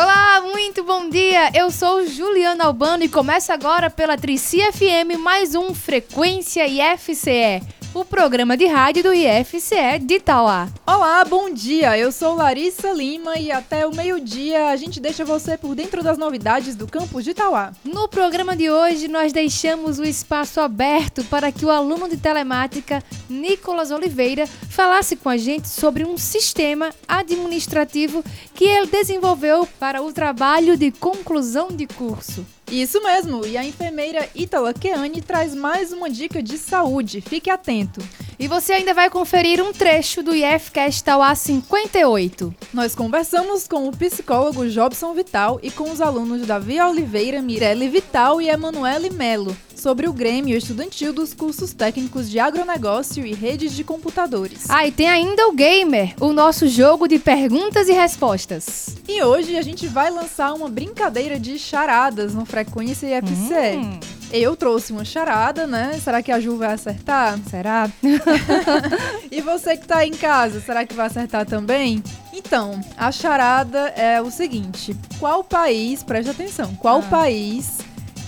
Olá, 0.00 0.40
muito 0.42 0.84
bom 0.84 1.10
dia. 1.10 1.50
Eu 1.52 1.72
sou 1.72 2.06
Juliana 2.06 2.66
Albano 2.66 3.02
e 3.02 3.08
começa 3.08 3.52
agora 3.52 3.90
pela 3.90 4.16
Trici 4.16 4.58
FM 4.60 5.18
mais 5.18 5.56
um 5.56 5.74
Frequência 5.74 6.68
IFCE 6.68 7.60
o 7.94 8.04
programa 8.04 8.56
de 8.56 8.66
rádio 8.66 9.02
do 9.02 9.14
IFCE 9.14 9.98
de 10.00 10.14
Itauá. 10.14 10.68
Olá, 10.86 11.24
bom 11.24 11.50
dia. 11.50 11.98
Eu 11.98 12.12
sou 12.12 12.34
Larissa 12.34 12.92
Lima 12.92 13.38
e 13.38 13.50
até 13.50 13.86
o 13.86 13.94
meio-dia 13.94 14.68
a 14.68 14.76
gente 14.76 15.00
deixa 15.00 15.24
você 15.24 15.56
por 15.56 15.74
dentro 15.74 16.02
das 16.02 16.18
novidades 16.18 16.76
do 16.76 16.86
campus 16.86 17.24
de 17.24 17.30
Itauá. 17.30 17.72
No 17.82 18.06
programa 18.06 18.54
de 18.54 18.70
hoje, 18.70 19.08
nós 19.08 19.32
deixamos 19.32 19.98
o 19.98 20.04
espaço 20.04 20.60
aberto 20.60 21.24
para 21.24 21.50
que 21.50 21.64
o 21.64 21.70
aluno 21.70 22.08
de 22.08 22.16
telemática 22.16 23.02
Nicolas 23.28 23.90
Oliveira 23.90 24.46
falasse 24.46 25.16
com 25.16 25.28
a 25.28 25.36
gente 25.36 25.68
sobre 25.68 26.04
um 26.04 26.16
sistema 26.18 26.90
administrativo 27.06 28.22
que 28.54 28.64
ele 28.64 28.86
desenvolveu 28.86 29.66
para 29.80 29.87
o 29.96 30.12
trabalho 30.12 30.76
de 30.76 30.90
conclusão 30.90 31.68
de 31.68 31.86
curso. 31.86 32.44
Isso 32.70 33.02
mesmo, 33.02 33.46
e 33.46 33.56
a 33.56 33.64
enfermeira 33.64 34.28
Itala 34.34 34.74
Keane 34.74 35.22
traz 35.22 35.54
mais 35.54 35.92
uma 35.92 36.10
dica 36.10 36.42
de 36.42 36.58
saúde. 36.58 37.22
Fique 37.22 37.48
atento. 37.48 38.00
E 38.38 38.46
você 38.46 38.74
ainda 38.74 38.92
vai 38.92 39.08
conferir 39.08 39.62
um 39.62 39.72
trecho 39.72 40.22
do 40.22 40.34
IFCast 40.34 41.02
Tauá 41.02 41.34
58. 41.34 42.54
Nós 42.72 42.94
conversamos 42.94 43.66
com 43.66 43.88
o 43.88 43.96
psicólogo 43.96 44.68
Jobson 44.68 45.14
Vital 45.14 45.58
e 45.62 45.70
com 45.70 45.90
os 45.90 46.00
alunos 46.00 46.46
Davi 46.46 46.78
Oliveira, 46.80 47.40
Mirelle 47.40 47.88
Vital 47.88 48.40
e 48.40 48.48
Emanuele 48.48 49.10
Melo 49.10 49.56
sobre 49.78 50.08
o 50.08 50.12
Grêmio 50.12 50.56
Estudantil 50.56 51.12
dos 51.12 51.32
cursos 51.32 51.72
técnicos 51.72 52.28
de 52.28 52.38
agronegócio 52.38 53.24
e 53.24 53.32
redes 53.32 53.72
de 53.72 53.84
computadores. 53.84 54.68
Ah, 54.68 54.86
e 54.86 54.92
tem 54.92 55.08
ainda 55.08 55.48
o 55.48 55.52
Gamer, 55.52 56.14
o 56.20 56.32
nosso 56.32 56.66
jogo 56.68 57.06
de 57.06 57.18
perguntas 57.18 57.88
e 57.88 57.92
respostas. 57.92 58.96
E 59.08 59.22
hoje 59.22 59.56
a 59.56 59.62
gente 59.62 59.86
vai 59.86 60.10
lançar 60.10 60.52
uma 60.52 60.68
brincadeira 60.68 61.38
de 61.38 61.58
charadas 61.58 62.34
no 62.34 62.44
Frequência 62.44 63.06
IFC. 63.06 63.76
Hum. 63.76 64.00
Eu 64.30 64.54
trouxe 64.54 64.92
uma 64.92 65.06
charada, 65.06 65.66
né? 65.66 65.98
Será 66.04 66.22
que 66.22 66.30
a 66.30 66.38
Ju 66.38 66.58
vai 66.58 66.74
acertar? 66.74 67.38
Será? 67.48 67.88
e 69.30 69.40
você 69.40 69.74
que 69.74 69.86
tá 69.86 70.04
em 70.04 70.12
casa, 70.12 70.60
será 70.60 70.84
que 70.84 70.94
vai 70.94 71.06
acertar 71.06 71.46
também? 71.46 72.02
Então, 72.30 72.78
a 72.96 73.10
charada 73.10 73.88
é 73.96 74.20
o 74.20 74.30
seguinte: 74.30 74.94
qual 75.18 75.42
país, 75.42 76.02
preste 76.02 76.30
atenção, 76.30 76.74
qual 76.74 76.98
ah. 76.98 77.10
país 77.10 77.78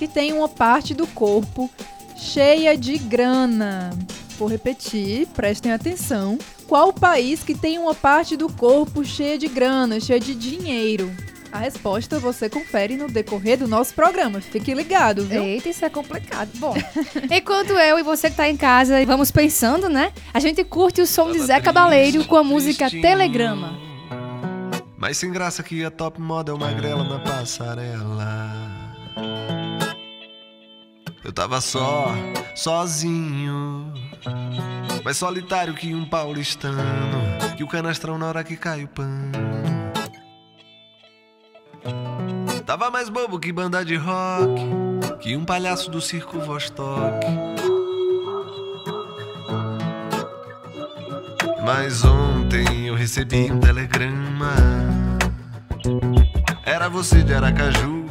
que 0.00 0.08
tem 0.08 0.32
uma 0.32 0.48
parte 0.48 0.94
do 0.94 1.06
corpo 1.06 1.68
cheia 2.16 2.74
de 2.74 2.96
grana? 2.96 3.90
Vou 4.38 4.48
repetir, 4.48 5.26
prestem 5.26 5.72
atenção. 5.72 6.38
Qual 6.66 6.90
país 6.90 7.42
que 7.42 7.54
tem 7.54 7.78
uma 7.78 7.94
parte 7.94 8.34
do 8.34 8.50
corpo 8.50 9.04
cheia 9.04 9.36
de 9.36 9.46
grana, 9.46 10.00
cheia 10.00 10.18
de 10.18 10.34
dinheiro? 10.34 11.14
A 11.52 11.58
resposta 11.58 12.18
você 12.18 12.48
confere 12.48 12.96
no 12.96 13.08
decorrer 13.08 13.58
do 13.58 13.68
nosso 13.68 13.92
programa. 13.92 14.40
Fique 14.40 14.72
ligado, 14.72 15.26
viu? 15.26 15.42
Eita, 15.42 15.68
isso 15.68 15.84
é 15.84 15.90
complicado. 15.90 16.48
Bom, 16.54 16.74
enquanto 17.30 17.72
eu 17.72 17.98
e 17.98 18.02
você 18.02 18.30
que 18.30 18.36
tá 18.36 18.48
em 18.48 18.56
casa 18.56 19.04
vamos 19.04 19.30
pensando, 19.30 19.90
né? 19.90 20.14
A 20.32 20.40
gente 20.40 20.64
curte 20.64 21.02
o 21.02 21.06
som 21.06 21.30
de 21.30 21.40
Zé 21.40 21.60
Cabaleiro 21.60 22.24
com 22.24 22.36
a 22.36 22.42
música 22.42 22.88
Telegrama. 22.88 23.78
Mas 24.96 25.18
sem 25.18 25.30
graça 25.30 25.62
que 25.62 25.84
a 25.84 25.90
top 25.90 26.18
model 26.22 26.56
magrela 26.56 27.04
na 27.04 27.18
passarela. 27.18 28.80
Eu 31.22 31.32
tava 31.32 31.60
só, 31.60 32.06
sozinho. 32.54 33.92
Mais 35.04 35.16
solitário 35.16 35.74
que 35.74 35.94
um 35.94 36.04
paulistano. 36.04 36.82
Que 37.56 37.62
o 37.62 37.68
canastrão 37.68 38.18
na 38.18 38.26
hora 38.26 38.44
que 38.44 38.56
cai 38.56 38.84
o 38.84 38.88
pano. 38.88 39.32
Tava 42.64 42.90
mais 42.90 43.08
bobo 43.08 43.38
que 43.38 43.52
banda 43.52 43.84
de 43.84 43.96
rock, 43.96 44.62
que 45.20 45.36
um 45.36 45.44
palhaço 45.44 45.90
do 45.90 46.00
circo 46.00 46.38
Vostok. 46.38 47.26
Mas 51.64 52.04
ontem 52.04 52.86
eu 52.86 52.94
recebi 52.94 53.50
um 53.50 53.60
telegrama. 53.60 54.54
Era 56.64 56.88
você 56.88 57.22
de 57.22 57.34
Aracaju 57.34 58.06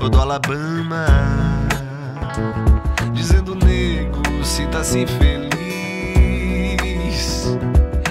ou 0.00 0.08
do 0.08 0.20
Alabama. 0.20 1.06
Dizendo, 3.12 3.54
nego, 3.54 4.22
sinta-se 4.44 5.06
feliz. 5.06 5.48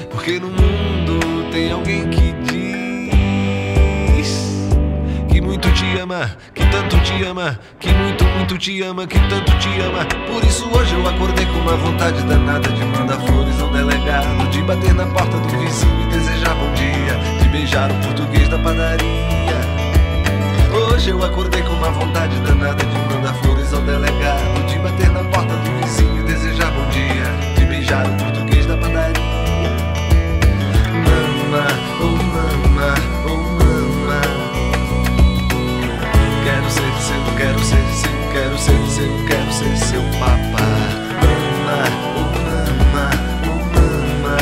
Porque 0.09 0.39
no 0.39 0.47
mundo 0.47 1.49
tem 1.51 1.71
alguém 1.71 2.09
que 2.09 2.21
ama, 6.01 6.35
que 6.53 6.65
tanto 6.65 6.99
te 6.99 7.23
ama, 7.23 7.59
que 7.79 7.93
muito, 7.93 8.23
muito 8.25 8.57
te 8.57 8.81
ama, 8.81 9.07
que 9.07 9.19
tanto 9.29 9.51
te 9.59 9.69
ama. 9.81 10.05
Por 10.27 10.43
isso 10.43 10.67
hoje 10.75 10.95
eu 10.95 11.07
acordei 11.07 11.45
com 11.45 11.59
uma 11.59 11.77
vontade 11.77 12.21
danada 12.23 12.67
de 12.69 12.83
mandar 12.85 13.19
flores 13.21 13.59
ao 13.61 13.69
delegado, 13.69 14.49
de 14.49 14.61
bater 14.63 14.93
na 14.93 15.05
porta 15.05 15.37
do 15.37 15.47
vizinho 15.47 16.01
e 16.01 16.05
desejar 16.11 16.55
bom 16.55 16.73
dia, 16.73 17.39
de 17.41 17.49
beijar 17.49 17.91
o 17.91 17.95
português 18.05 18.49
da 18.49 18.57
padaria. 18.57 19.61
Hoje 20.73 21.11
eu 21.11 21.23
acordei 21.23 21.61
com 21.61 21.73
uma 21.73 21.91
vontade 21.91 22.35
danada 22.41 22.83
de 22.83 23.10
delegado, 23.81 24.65
de 24.67 24.79
bater 24.79 25.11
na 25.11 25.23
porta 25.23 25.55
do 25.55 25.81
vizinho 25.81 26.19
e 26.19 26.23
desejar 26.23 26.71
bom 26.71 26.87
dia, 26.89 27.55
de 27.55 27.65
beijar 27.65 28.05
o 28.07 28.13
português 28.17 28.65
da 28.65 28.77
padaria. 28.77 29.21
Mama, 31.05 31.67
oh 31.99 32.23
mama, 32.23 32.95
oh 33.25 33.51
ser 36.71 37.01
seu, 37.01 37.35
quero 37.37 37.59
ser 37.59 37.85
seu, 37.93 38.31
quero 38.31 38.57
ser 38.57 38.87
seu, 38.89 39.25
quero 39.27 39.51
ser 39.51 39.77
seu 39.77 40.01
papá. 40.19 40.67
Mama, 41.21 41.83
oh 42.15 42.29
mama, 42.39 43.09
oh 43.45 43.59
mama. 43.73 44.37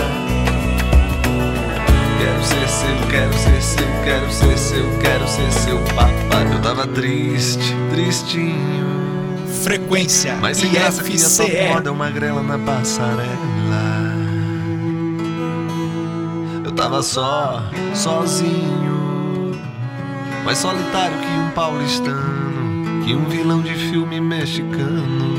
Quero 2.19 2.43
ser 2.43 2.67
seu, 2.67 2.97
quero 3.09 3.33
ser 3.33 3.61
seu, 3.61 4.03
quero 4.03 4.31
ser 4.31 4.57
seu, 4.57 4.99
quero 4.99 5.27
ser 5.27 5.51
seu 5.51 5.79
papá. 5.95 6.43
Eu 6.53 6.61
tava 6.61 6.85
triste, 6.87 7.75
tristinho. 7.91 9.08
Frequência 9.63 10.37
Mas 10.41 10.57
sem 10.57 10.71
graça 10.71 11.03
que 11.03 11.15
a 11.21 11.29
tua 11.29 11.73
moda 11.73 11.89
é 11.89 11.91
uma 11.91 12.09
grela 12.09 12.41
na 12.41 12.57
passarela. 12.57 13.29
Eu 16.63 16.71
tava 16.71 17.03
só, 17.03 17.63
sozinho 17.93 18.89
mais 20.49 20.57
solitário 20.57 21.15
que 21.19 21.27
um 21.27 21.51
paulistano, 21.51 23.03
que 23.05 23.13
um 23.13 23.25
vilão 23.25 23.61
de 23.61 23.75
filme 23.75 24.19
mexicano. 24.19 25.37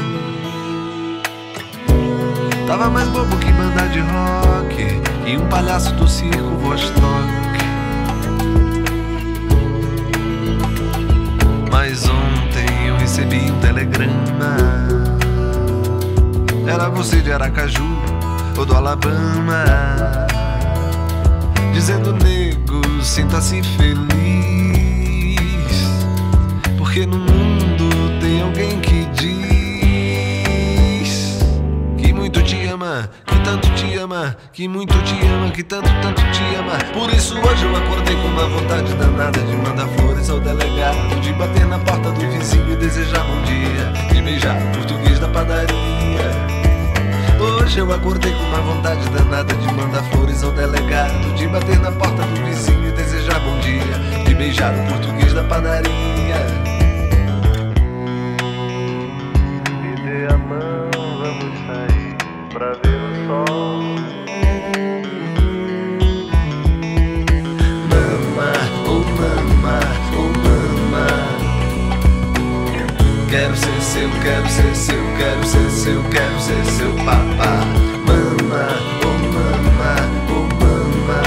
Tava 2.65 2.89
mais 2.89 3.09
bobo 3.09 3.37
que 3.39 3.51
banda 3.53 3.89
de 3.89 3.99
rock 3.99 5.01
e 5.27 5.37
um 5.37 5.49
palhaço 5.49 5.93
do 5.95 6.07
circo 6.07 6.57
Vostok. 6.59 7.50
Você 17.11 17.21
de 17.21 17.33
Aracaju 17.33 17.99
ou 18.57 18.65
do 18.65 18.77
Alabama. 18.77 19.65
Dizendo, 21.73 22.13
nego, 22.13 22.81
sinta-se 23.03 23.61
feliz. 23.63 23.99
Porque 26.79 27.05
no 27.07 27.19
mundo 27.19 28.21
tem 28.21 28.43
alguém 28.43 28.79
que 28.81 29.07
diz 29.07 29.41
que 31.99 32.13
muito 32.13 32.41
te 32.43 32.65
ama, 32.69 33.11
que 33.27 33.39
tanto 33.41 33.69
te 33.75 33.97
ama, 33.97 34.37
que 34.53 34.69
muito 34.69 34.95
te 35.03 35.19
ama, 35.27 35.51
que 35.51 35.65
tanto, 35.65 35.91
tanto 36.03 36.23
te 36.31 36.55
ama. 36.55 36.79
Por 36.93 37.13
isso 37.13 37.35
hoje 37.41 37.65
eu 37.65 37.75
acordei 37.77 38.15
com 38.15 38.29
uma 38.29 38.47
vontade 38.47 38.95
danada 38.95 39.41
de 39.41 39.57
mandar 39.57 39.89
flores 39.99 40.31
ao 40.31 40.39
delegado, 40.39 41.21
de 41.21 41.33
bater 41.33 41.67
na 41.67 41.81
porta 41.81 42.13
do 42.13 42.21
vizinho 42.21 42.73
e 42.73 42.77
desejar 42.77 43.25
bom 43.25 43.43
dia, 43.43 43.93
de 44.13 44.23
beijar 44.23 44.57
o 44.57 44.67
português 44.77 45.19
da 45.19 45.27
padaria. 45.29 46.00
Hoje 47.41 47.79
eu 47.79 47.91
acordei 47.91 48.33
com 48.35 48.43
uma 48.43 48.61
vontade 48.61 49.09
danada 49.09 49.55
de 49.55 49.73
mandar 49.73 50.03
flores 50.11 50.43
ao 50.43 50.53
delegado, 50.53 51.35
de 51.35 51.49
bater 51.49 51.81
na 51.81 51.91
porta 51.91 52.23
do 52.23 52.45
vizinho 52.45 52.89
e 52.89 52.93
desejar 52.93 53.41
bom 53.41 53.59
dia, 53.61 54.25
de 54.25 54.35
beijar 54.35 54.75
o 54.75 54.87
português 54.89 55.33
da 55.33 55.43
padaria. 55.45 55.91
pra 60.51 60.70
seu, 74.01 74.11
quero 74.23 74.49
ser 74.49 74.75
seu, 74.75 75.11
Quero 75.19 75.47
ser 75.47 75.71
seu, 75.71 76.03
quero 76.05 76.41
ser 76.41 76.65
seu 76.65 76.93
papá. 77.05 77.67
Mama, 78.07 78.69
oh 79.05 79.09
mama, 79.35 79.93
oh 80.31 80.49
mama. 80.65 81.21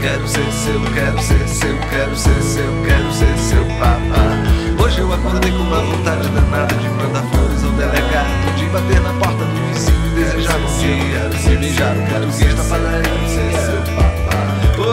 Quero 0.00 0.26
ser 0.26 0.50
seu, 0.52 0.80
quero 0.94 1.20
ser 1.20 1.46
seu, 1.46 1.76
quero 1.90 2.16
ser 2.16 2.42
seu, 2.42 2.84
quero 2.86 3.12
ser 3.12 3.36
seu 3.36 3.64
papá. 3.78 4.82
Hoje 4.82 5.00
eu 5.00 5.12
acordei 5.12 5.52
com 5.52 5.58
uma 5.58 5.80
vontade 5.80 6.28
danada 6.30 6.74
de 6.74 6.88
mandar 6.88 7.22
flores 7.24 7.62
ao 7.62 7.72
delegado, 7.72 8.56
de 8.56 8.64
bater 8.66 9.00
na 9.02 9.12
porta 9.12 9.44
do 9.44 9.68
vizinho 9.68 10.06
e 10.06 10.24
desejar 10.24 10.58
bom 10.58 10.78
dia. 10.78 11.38
Se 11.38 11.56
beijar 11.56 11.94
o 11.96 12.06
português 12.06 12.54
na 12.56 12.64
padaria, 12.64 13.28
ser 13.28 13.52
seu 13.58 13.94
papá. 13.94 14.05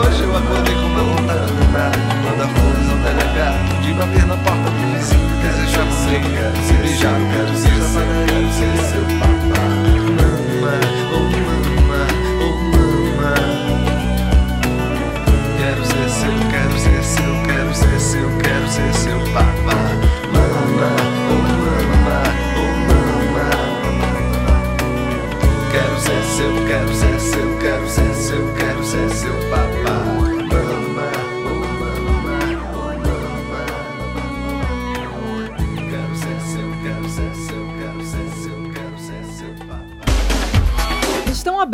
Hoje 0.06 0.22
eu 0.22 0.36
acordei 0.36 0.74
com 0.74 0.86
uma 0.86 1.02
vontade 1.02 1.46
de 1.46 2.16
mandar 2.24 2.48
flores 2.48 2.88
ao 2.90 2.98
delegado, 2.98 3.80
de 3.82 3.92
bater 3.94 4.26
na 4.26 4.36
porta 4.36 4.70
do 4.70 4.92
vizinho 4.92 5.34
desejar 5.40 5.86
dia. 6.20 6.52
Se 6.62 6.72
beijar 6.74 7.20
o 7.20 7.26
português 7.26 7.78
na 7.78 8.00
padaria, 8.00 8.52
ser 8.52 8.76
seu 8.84 9.04
papá. 9.18 9.64
Mama, 10.16 10.74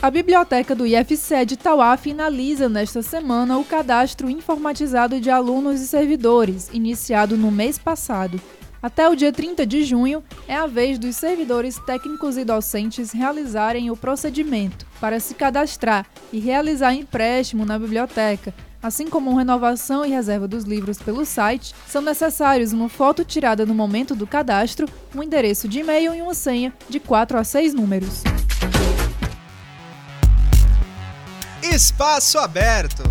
A 0.00 0.08
biblioteca 0.08 0.76
do 0.76 0.86
IFCE 0.86 1.44
de 1.44 1.56
Tauá 1.56 1.96
finaliza 1.96 2.68
nesta 2.68 3.02
semana 3.02 3.58
o 3.58 3.64
cadastro 3.64 4.30
informatizado 4.30 5.20
de 5.20 5.28
alunos 5.28 5.80
e 5.80 5.88
servidores, 5.88 6.70
iniciado 6.72 7.36
no 7.36 7.50
mês 7.50 7.78
passado. 7.78 8.40
Até 8.80 9.08
o 9.08 9.16
dia 9.16 9.32
30 9.32 9.66
de 9.66 9.82
junho 9.82 10.22
é 10.46 10.54
a 10.54 10.66
vez 10.66 10.98
dos 10.98 11.16
servidores 11.16 11.76
técnicos 11.84 12.36
e 12.36 12.44
docentes 12.44 13.10
realizarem 13.10 13.90
o 13.90 13.96
procedimento 13.96 14.86
para 15.00 15.18
se 15.18 15.34
cadastrar 15.34 16.06
e 16.32 16.38
realizar 16.38 16.94
empréstimo 16.94 17.64
na 17.64 17.76
biblioteca, 17.76 18.54
assim 18.80 19.08
como 19.08 19.34
renovação 19.34 20.04
e 20.04 20.10
reserva 20.10 20.46
dos 20.46 20.62
livros 20.62 20.98
pelo 20.98 21.24
site, 21.24 21.74
são 21.88 22.00
necessários 22.00 22.72
uma 22.72 22.88
foto 22.88 23.24
tirada 23.24 23.66
no 23.66 23.74
momento 23.74 24.14
do 24.14 24.28
cadastro, 24.28 24.88
um 25.12 25.24
endereço 25.24 25.66
de 25.66 25.80
e-mail 25.80 26.14
e 26.14 26.22
uma 26.22 26.34
senha 26.34 26.72
de 26.88 27.00
4 27.00 27.36
a 27.36 27.42
6 27.42 27.74
números. 27.74 28.22
Espaço 31.62 32.38
aberto. 32.38 33.02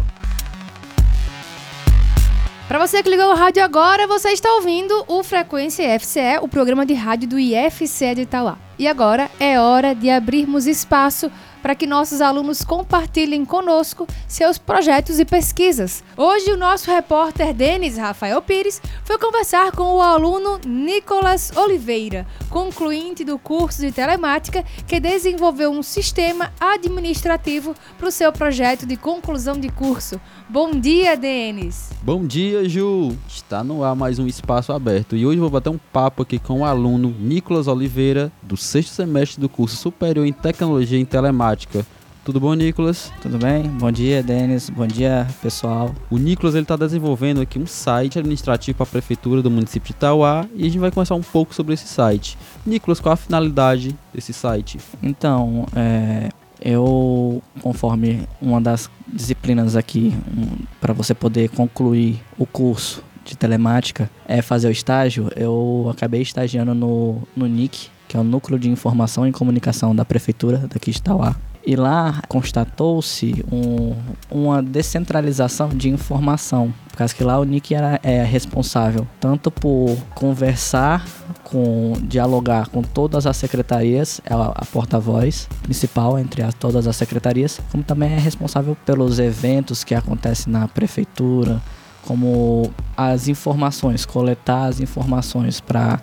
Para 2.67 2.85
você 2.85 3.01
que 3.01 3.09
ligou 3.09 3.31
o 3.31 3.33
rádio 3.33 3.63
agora, 3.63 4.05
você 4.07 4.31
está 4.31 4.53
ouvindo 4.55 5.05
o 5.07 5.23
Frequência 5.23 5.95
IFCE, 5.95 6.39
o 6.41 6.49
programa 6.49 6.85
de 6.85 6.93
rádio 6.93 7.29
do 7.29 7.39
IFCE 7.39 8.13
de 8.13 8.21
Itauá. 8.23 8.57
E 8.77 8.89
agora 8.89 9.31
é 9.39 9.57
hora 9.57 9.95
de 9.95 10.09
abrirmos 10.09 10.67
espaço 10.67 11.31
para 11.61 11.75
que 11.75 11.87
nossos 11.87 12.21
alunos 12.21 12.63
compartilhem 12.63 13.43
conosco 13.43 14.07
seus 14.27 14.57
projetos 14.57 15.19
e 15.19 15.25
pesquisas. 15.25 16.03
Hoje, 16.15 16.51
o 16.51 16.57
nosso 16.57 16.91
repórter 16.91 17.53
Denis 17.53 17.97
Rafael 17.97 18.41
Pires 18.41 18.81
foi 19.03 19.17
conversar 19.17 19.71
com 19.71 19.95
o 19.95 20.01
aluno 20.01 20.59
Nicolas 20.65 21.51
Oliveira, 21.57 22.27
concluinte 22.49 23.23
do 23.23 23.39
curso 23.39 23.81
de 23.81 23.91
telemática, 23.91 24.63
que 24.85 24.99
desenvolveu 24.99 25.71
um 25.71 25.81
sistema 25.81 26.53
administrativo 26.59 27.75
para 27.97 28.07
o 28.07 28.11
seu 28.11 28.31
projeto 28.31 28.85
de 28.85 28.95
conclusão 28.95 29.59
de 29.59 29.69
curso. 29.69 30.21
Bom 30.49 30.71
dia, 30.71 31.17
Denis! 31.17 31.89
Bom 32.01 32.25
dia, 32.25 32.69
Ju! 32.69 33.13
Está 33.27 33.65
no 33.65 33.83
ar 33.83 33.93
mais 33.97 34.17
um 34.17 34.25
espaço 34.25 34.71
aberto 34.71 35.13
e 35.13 35.25
hoje 35.25 35.41
vou 35.41 35.49
bater 35.49 35.69
um 35.69 35.77
papo 35.91 36.21
aqui 36.21 36.39
com 36.39 36.61
o 36.61 36.65
aluno 36.65 37.13
Nicolas 37.19 37.67
Oliveira, 37.67 38.31
do 38.41 38.55
sexto 38.55 38.91
semestre 38.91 39.41
do 39.41 39.49
curso 39.49 39.75
superior 39.75 40.25
em 40.25 40.31
tecnologia 40.31 40.97
em 40.97 41.03
telemática. 41.03 41.85
Tudo 42.23 42.39
bom, 42.39 42.53
Nicolas? 42.53 43.11
Tudo 43.21 43.37
bem? 43.37 43.63
Bom 43.63 43.91
dia, 43.91 44.23
Denis. 44.23 44.69
Bom 44.69 44.87
dia, 44.87 45.27
pessoal. 45.41 45.93
O 46.09 46.17
Nicolas 46.17 46.55
ele 46.55 46.63
está 46.63 46.77
desenvolvendo 46.77 47.41
aqui 47.41 47.59
um 47.59 47.67
site 47.67 48.17
administrativo 48.17 48.77
para 48.77 48.85
a 48.85 48.89
prefeitura 48.89 49.41
do 49.41 49.51
município 49.51 49.87
de 49.87 49.97
Itauá 49.97 50.45
e 50.55 50.61
a 50.61 50.65
gente 50.65 50.79
vai 50.79 50.91
conversar 50.91 51.15
um 51.15 51.21
pouco 51.21 51.53
sobre 51.53 51.73
esse 51.73 51.87
site. 51.89 52.37
Nicolas, 52.65 53.01
qual 53.01 53.11
a 53.11 53.17
finalidade 53.17 53.93
desse 54.13 54.31
site? 54.31 54.77
Então, 55.03 55.65
é, 55.75 56.29
eu, 56.61 57.41
conforme 57.61 58.27
uma 58.41 58.59
das 58.59 58.89
disciplinas 59.07 59.75
aqui, 59.75 60.13
um, 60.35 60.65
para 60.81 60.93
você 60.93 61.13
poder 61.13 61.49
concluir 61.49 62.21
o 62.37 62.45
curso 62.45 63.03
de 63.23 63.35
telemática, 63.35 64.09
é 64.27 64.41
fazer 64.41 64.67
o 64.67 64.71
estágio, 64.71 65.29
eu 65.35 65.89
acabei 65.91 66.21
estagiando 66.21 66.73
no, 66.73 67.21
no 67.35 67.47
NIC, 67.47 67.89
que 68.07 68.15
é 68.15 68.19
o 68.19 68.23
Núcleo 68.23 68.57
de 68.57 68.69
Informação 68.69 69.27
e 69.27 69.31
Comunicação 69.31 69.93
da 69.93 70.05
Prefeitura 70.05 70.59
daqui 70.69 70.91
de 70.91 70.97
Itauá. 70.97 71.35
E 71.67 71.75
lá 71.75 72.21
constatou-se 72.29 73.43
um, 73.51 73.93
uma 74.31 74.63
descentralização 74.63 75.67
de 75.67 75.89
informação, 75.89 76.73
por 76.87 76.95
causa 76.95 77.13
que 77.13 77.21
lá 77.21 77.37
o 77.37 77.43
NIC 77.43 77.75
era 77.75 77.99
é, 78.03 78.23
responsável 78.23 79.05
tanto 79.19 79.51
por 79.51 79.97
conversar, 80.15 81.05
com 81.43 81.91
dialogar 82.03 82.69
com 82.69 82.81
todas 82.81 83.27
as 83.27 83.35
secretarias, 83.35 84.21
é 84.23 84.33
a, 84.33 84.53
a 84.55 84.65
porta-voz 84.65 85.49
principal 85.61 86.17
entre 86.17 86.41
as, 86.41 86.53
todas 86.53 86.87
as 86.87 86.95
secretarias, 86.95 87.59
como 87.69 87.83
também 87.83 88.13
é 88.13 88.17
responsável 88.17 88.77
pelos 88.85 89.19
eventos 89.19 89.83
que 89.83 89.93
acontecem 89.93 90.53
na 90.53 90.69
prefeitura, 90.69 91.61
como 92.05 92.71
as 92.95 93.27
informações, 93.27 94.05
coletar 94.05 94.67
as 94.67 94.79
informações 94.79 95.59
para 95.59 95.99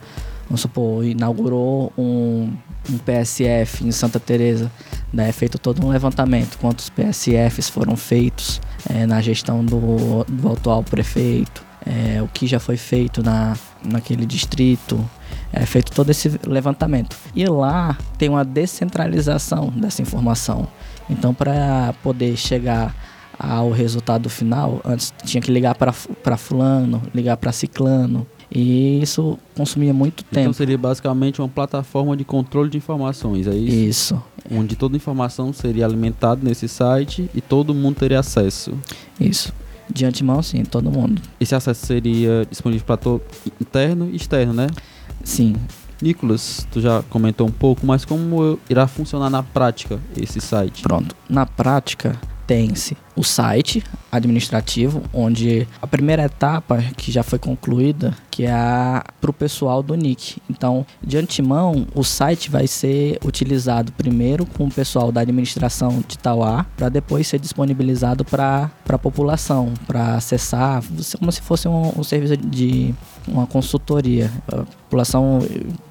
vamos 0.47 0.61
supor, 0.61 1.05
inaugurou 1.07 1.91
um, 1.97 2.53
um 2.91 2.99
PSF 2.99 3.87
em 3.87 3.91
Santa 3.91 4.21
Teresa, 4.21 4.71
né, 5.15 5.29
é 5.29 5.33
feito 5.33 5.59
todo 5.59 5.85
um 5.85 5.89
levantamento, 5.89 6.59
quantos 6.59 6.91
PSFs 6.91 7.69
foram 7.69 7.97
feitos, 7.97 8.61
é, 8.91 9.07
na 9.07 9.23
gestão 9.23 9.65
do, 9.65 10.25
do 10.25 10.53
atual 10.53 10.83
prefeito, 10.83 11.65
é, 11.87 12.21
o 12.21 12.29
que 12.29 12.47
já 12.47 12.59
foi 12.59 12.77
feito 12.77 13.23
na, 13.23 13.57
naquele 13.85 14.27
distrito, 14.27 15.09
é 15.53 15.65
feito 15.65 15.93
todo 15.93 16.11
esse 16.11 16.41
levantamento. 16.47 17.17
E 17.35 17.47
lá 17.47 17.97
tem 18.19 18.29
uma 18.29 18.45
descentralização 18.45 19.69
dessa 19.71 20.03
informação. 20.03 20.67
Então, 21.09 21.33
para 21.33 21.95
poder 22.03 22.37
chegar 22.37 22.95
ao 23.39 23.71
resultado 23.71 24.29
final, 24.31 24.81
antes 24.85 25.13
tinha 25.25 25.41
que 25.41 25.51
ligar 25.51 25.75
para 25.75 26.37
fulano, 26.37 27.03
ligar 27.15 27.37
para 27.37 27.53
ciclano, 27.53 28.27
e 28.55 29.03
isso 29.03 29.37
consumia 29.57 29.93
muito 29.93 30.21
então 30.21 30.31
tempo. 30.31 30.41
Então 30.43 30.53
seria 30.53 30.79
basicamente 30.79 31.41
uma 31.41 31.49
plataforma 31.49 32.17
de 32.17 32.25
controle 32.25 32.71
de 32.71 32.79
informações, 32.79 33.49
é 33.49 33.55
isso? 33.55 33.75
Isso. 33.75 34.23
Onde 34.51 34.77
toda 34.77 34.97
informação 34.97 35.53
seria 35.53 35.85
alimentada 35.85 36.41
nesse 36.43 36.69
site 36.69 37.29
e 37.35 37.41
todo 37.41 37.75
mundo 37.75 37.97
teria 37.97 38.21
acesso. 38.21 38.73
Isso. 39.19 39.53
De 39.93 40.05
antemão, 40.05 40.41
sim, 40.43 40.63
todo 40.63 40.91
mundo. 40.91 41.21
Esse 41.41 41.55
acesso 41.55 41.85
seria 41.85 42.47
disponível 42.49 42.87
para 42.87 42.97
todo 42.97 43.23
interno 43.61 44.09
e 44.11 44.17
externo, 44.17 44.55
né? 44.55 44.69
Sim. 45.25 45.57
Nicolas, 46.01 46.67
tu 46.71 46.81
já 46.81 47.03
comentou 47.11 47.47
um 47.47 47.53
pouco, 47.53 47.87
mas 47.87 48.05
como 48.05 48.59
irá 48.69 48.87
funcionar 48.87 49.31
na 49.31 49.43
prática 49.43 49.99
esse 50.17 50.41
site? 50.41 50.83
Pronto. 50.83 51.17
Na 51.29 51.47
prática, 51.47 52.17
tem-se 52.47 52.97
o 53.17 53.23
site 53.23 53.83
administrativo, 54.11 55.03
onde 55.13 55.67
a 55.81 55.87
primeira 55.87 56.25
etapa 56.25 56.83
que 56.97 57.13
já 57.13 57.23
foi 57.23 57.39
concluída, 57.39 58.15
que 58.31 58.45
é 58.45 58.51
para 59.21 59.31
o 59.31 59.33
pessoal 59.33 59.83
do 59.83 59.95
NIC. 59.95 60.39
Então, 60.51 60.85
de 61.03 61.17
antemão, 61.17 61.87
o 61.95 62.03
site 62.03 62.51
vai 62.51 62.67
ser 62.67 63.19
utilizado 63.25 63.93
primeiro 63.93 64.45
com 64.45 64.67
o 64.67 64.71
pessoal 64.71 65.13
da 65.13 65.21
administração 65.21 66.03
de 66.07 66.19
Tauá, 66.19 66.67
para 66.77 66.89
depois 66.89 67.27
ser 67.27 67.39
disponibilizado 67.39 68.25
para 68.25 68.71
a 68.89 68.99
população, 68.99 69.73
para 69.87 70.17
acessar, 70.17 70.83
como 71.19 71.31
se 71.31 71.41
fosse 71.41 71.69
um, 71.69 71.93
um 71.99 72.03
serviço 72.03 72.37
de 72.37 72.95
uma 73.27 73.47
consultoria. 73.47 74.31
A 74.49 74.65
população, 74.85 75.41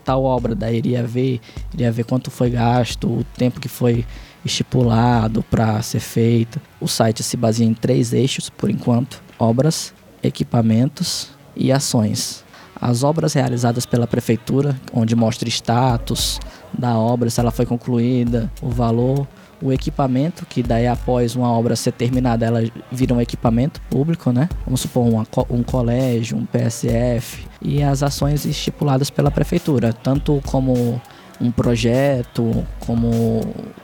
tal 0.03 0.23
obra, 0.23 0.53
daí 0.53 0.77
iria 0.77 1.03
ver, 1.03 1.39
iria 1.73 1.91
ver 1.91 2.03
quanto 2.03 2.29
foi 2.29 2.49
gasto, 2.49 3.07
o 3.07 3.25
tempo 3.37 3.59
que 3.59 3.67
foi 3.67 4.05
estipulado 4.45 5.43
para 5.43 5.81
ser 5.81 5.99
feito. 5.99 6.59
O 6.79 6.87
site 6.87 7.23
se 7.23 7.37
baseia 7.37 7.67
em 7.67 7.73
três 7.73 8.13
eixos, 8.13 8.49
por 8.49 8.69
enquanto: 8.69 9.21
obras, 9.37 9.93
equipamentos 10.21 11.29
e 11.55 11.71
ações. 11.71 12.43
As 12.79 13.03
obras 13.03 13.33
realizadas 13.33 13.85
pela 13.85 14.07
prefeitura, 14.07 14.75
onde 14.93 15.15
mostra 15.15 15.47
status 15.47 16.39
da 16.77 16.97
obra, 16.97 17.29
se 17.29 17.39
ela 17.39 17.51
foi 17.51 17.65
concluída, 17.65 18.51
o 18.61 18.69
valor, 18.69 19.27
o 19.61 19.71
equipamento, 19.71 20.45
que 20.45 20.61
daí 20.61 20.87
após 20.87 21.35
uma 21.35 21.49
obra 21.49 21.75
ser 21.75 21.93
terminada, 21.93 22.45
ela 22.45 22.61
vira 22.91 23.13
um 23.13 23.21
equipamento 23.21 23.79
público, 23.89 24.31
né? 24.31 24.49
Vamos 24.65 24.81
supor 24.81 25.07
uma, 25.07 25.25
um 25.49 25.63
colégio, 25.63 26.37
um 26.37 26.45
PSF, 26.45 27.45
e 27.61 27.81
as 27.81 28.03
ações 28.03 28.45
estipuladas 28.45 29.09
pela 29.09 29.31
prefeitura, 29.31 29.93
tanto 29.93 30.41
como 30.45 31.01
um 31.39 31.51
projeto, 31.51 32.65
como 32.79 33.41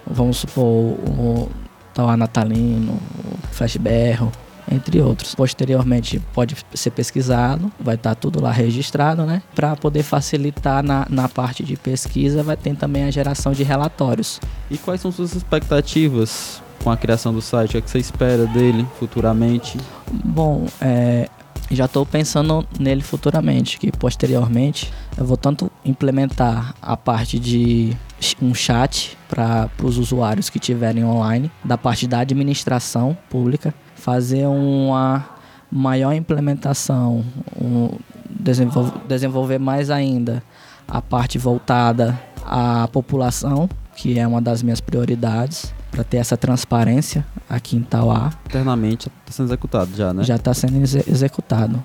vamos 0.10 0.38
supor 0.38 0.66
o 0.66 1.50
Tauá 1.94 2.18
Natalino, 2.18 2.94
o 2.94 3.48
Flash 3.54 3.78
Berro, 3.78 4.32
entre 4.72 5.02
outros. 5.02 5.36
Posteriormente 5.36 6.22
pode 6.34 6.56
ser 6.74 6.92
pesquisado, 6.92 7.72
vai 7.80 7.96
estar 7.96 8.12
tá 8.12 8.16
tudo 8.16 8.42
lá 8.42 8.52
registrado, 8.52 9.26
né? 9.26 9.42
Para 9.56 9.76
poder 9.76 10.04
facilitar 10.04 10.84
na, 10.84 11.06
na 11.10 11.28
parte 11.28 11.64
de 11.64 11.76
pesquisa, 11.76 12.44
vai 12.44 12.56
ter 12.56 12.76
também 12.76 13.04
a 13.04 13.12
geração 13.12 13.52
de 13.52 13.64
relatórios. 13.64 14.40
E 14.70 14.78
quais 14.78 15.02
são 15.02 15.12
suas 15.12 15.36
expectativas 15.36 16.62
com 16.84 16.92
a 16.92 16.98
criação 16.98 17.34
do 17.34 17.42
site? 17.42 17.70
O 17.70 17.74
que, 17.74 17.82
que 17.82 17.90
você 17.90 18.00
espera 18.00 18.46
dele 18.48 18.86
futuramente? 19.00 19.78
Bom, 20.12 20.68
é, 20.80 21.28
já 21.72 21.86
estou 21.86 22.06
pensando 22.06 22.66
nele 22.80 23.02
futuramente, 23.02 23.78
que 23.78 23.92
posteriormente 23.92 24.92
eu 25.18 25.26
vou 25.26 25.38
tanto 25.38 25.72
implementar 25.84 26.74
a 26.82 26.96
parte 26.96 27.40
de 27.40 27.96
um 28.42 28.54
chat 28.54 29.18
para 29.28 29.70
os 29.84 29.98
usuários 29.98 30.50
que 30.50 30.60
tiverem 30.60 31.06
online, 31.06 31.52
da 31.64 31.78
parte 31.78 32.08
da 32.08 32.20
administração 32.20 33.18
pública, 33.30 33.74
fazer 33.96 34.46
uma 34.48 35.26
maior 35.72 36.14
implementação, 36.14 37.24
um, 37.60 37.90
desenvolver, 38.30 39.00
desenvolver 39.08 39.60
mais 39.60 39.90
ainda 39.90 40.42
a 40.88 41.02
parte 41.02 41.38
voltada 41.38 42.20
à 42.46 42.88
população, 42.92 43.70
que 43.96 44.18
é 44.18 44.28
uma 44.28 44.42
das 44.42 44.64
minhas 44.64 44.82
prioridades, 44.82 45.74
para 45.92 46.04
ter 46.04 46.18
essa 46.18 46.38
transparência 46.38 47.26
aqui 47.50 47.76
em 47.76 47.82
Tauá. 47.82 48.32
Internamente 48.46 49.08
está 49.08 49.32
sendo 49.32 49.48
executado 49.48 49.96
já, 49.96 50.14
né? 50.14 50.24
Já 50.24 50.36
está 50.36 50.54
sendo 50.54 50.78
ex 50.78 50.96
executado. 51.08 51.84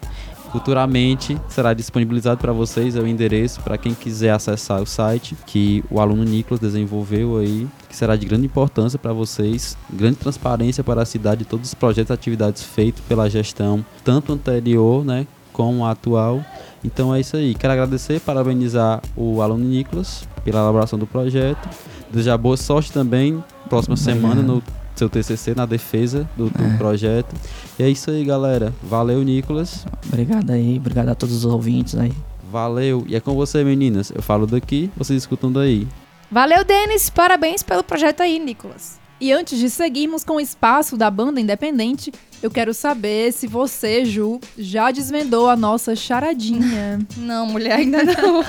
Futuramente 0.54 1.36
será 1.48 1.74
disponibilizado 1.74 2.40
para 2.40 2.52
vocês 2.52 2.94
o 2.94 3.04
endereço 3.04 3.60
para 3.62 3.76
quem 3.76 3.92
quiser 3.92 4.30
acessar 4.30 4.80
o 4.80 4.86
site 4.86 5.36
que 5.44 5.82
o 5.90 5.98
aluno 5.98 6.22
Nicolas 6.22 6.60
desenvolveu 6.60 7.38
aí, 7.38 7.66
que 7.88 7.96
será 7.96 8.14
de 8.14 8.24
grande 8.24 8.46
importância 8.46 8.96
para 8.96 9.12
vocês, 9.12 9.76
grande 9.92 10.14
transparência 10.14 10.84
para 10.84 11.02
a 11.02 11.04
cidade, 11.04 11.44
todos 11.44 11.66
os 11.66 11.74
projetos 11.74 12.10
e 12.10 12.12
atividades 12.12 12.62
feitos 12.62 13.02
pela 13.08 13.28
gestão, 13.28 13.84
tanto 14.04 14.32
anterior, 14.32 15.04
né, 15.04 15.26
como 15.52 15.84
a 15.84 15.90
atual. 15.90 16.40
Então 16.84 17.12
é 17.12 17.18
isso 17.18 17.36
aí. 17.36 17.56
Quero 17.56 17.72
agradecer, 17.72 18.20
parabenizar 18.20 19.02
o 19.16 19.42
aluno 19.42 19.64
Nicolas 19.64 20.22
pela 20.44 20.60
elaboração 20.60 20.96
do 20.96 21.06
projeto. 21.06 21.68
Desejar 22.12 22.38
boa 22.38 22.56
sorte 22.56 22.92
também 22.92 23.42
próxima 23.68 23.96
semana 23.96 24.40
no 24.40 24.62
seu 24.94 25.08
TCC 25.08 25.54
na 25.54 25.66
defesa 25.66 26.28
do, 26.36 26.48
do 26.50 26.64
é. 26.64 26.76
projeto. 26.76 27.34
E 27.78 27.82
é 27.82 27.88
isso 27.88 28.10
aí, 28.10 28.24
galera. 28.24 28.72
Valeu, 28.82 29.22
Nicolas. 29.22 29.86
Obrigado 30.06 30.50
aí, 30.50 30.76
obrigado 30.76 31.08
a 31.08 31.14
todos 31.14 31.34
os 31.34 31.44
ouvintes 31.44 31.94
aí. 31.96 32.12
Valeu. 32.50 33.04
E 33.08 33.16
é 33.16 33.20
com 33.20 33.34
você, 33.34 33.64
meninas. 33.64 34.12
Eu 34.14 34.22
falo 34.22 34.46
daqui, 34.46 34.90
vocês 34.96 35.22
escutam 35.22 35.50
daí. 35.50 35.88
Valeu, 36.30 36.64
Denis. 36.64 37.10
Parabéns 37.10 37.62
pelo 37.62 37.82
projeto 37.82 38.20
aí, 38.20 38.38
Nicolas. 38.38 39.02
E 39.20 39.32
antes 39.32 39.58
de 39.58 39.70
seguirmos 39.70 40.24
com 40.24 40.34
o 40.34 40.40
espaço 40.40 40.96
da 40.96 41.10
banda 41.10 41.40
independente, 41.40 42.12
eu 42.42 42.50
quero 42.50 42.74
saber 42.74 43.32
se 43.32 43.46
você, 43.46 44.04
Ju, 44.04 44.40
já 44.58 44.90
desvendou 44.90 45.48
a 45.48 45.56
nossa 45.56 45.96
charadinha. 45.96 46.98
não, 47.16 47.46
mulher, 47.46 47.78
ainda 47.78 48.02
não. 48.04 48.44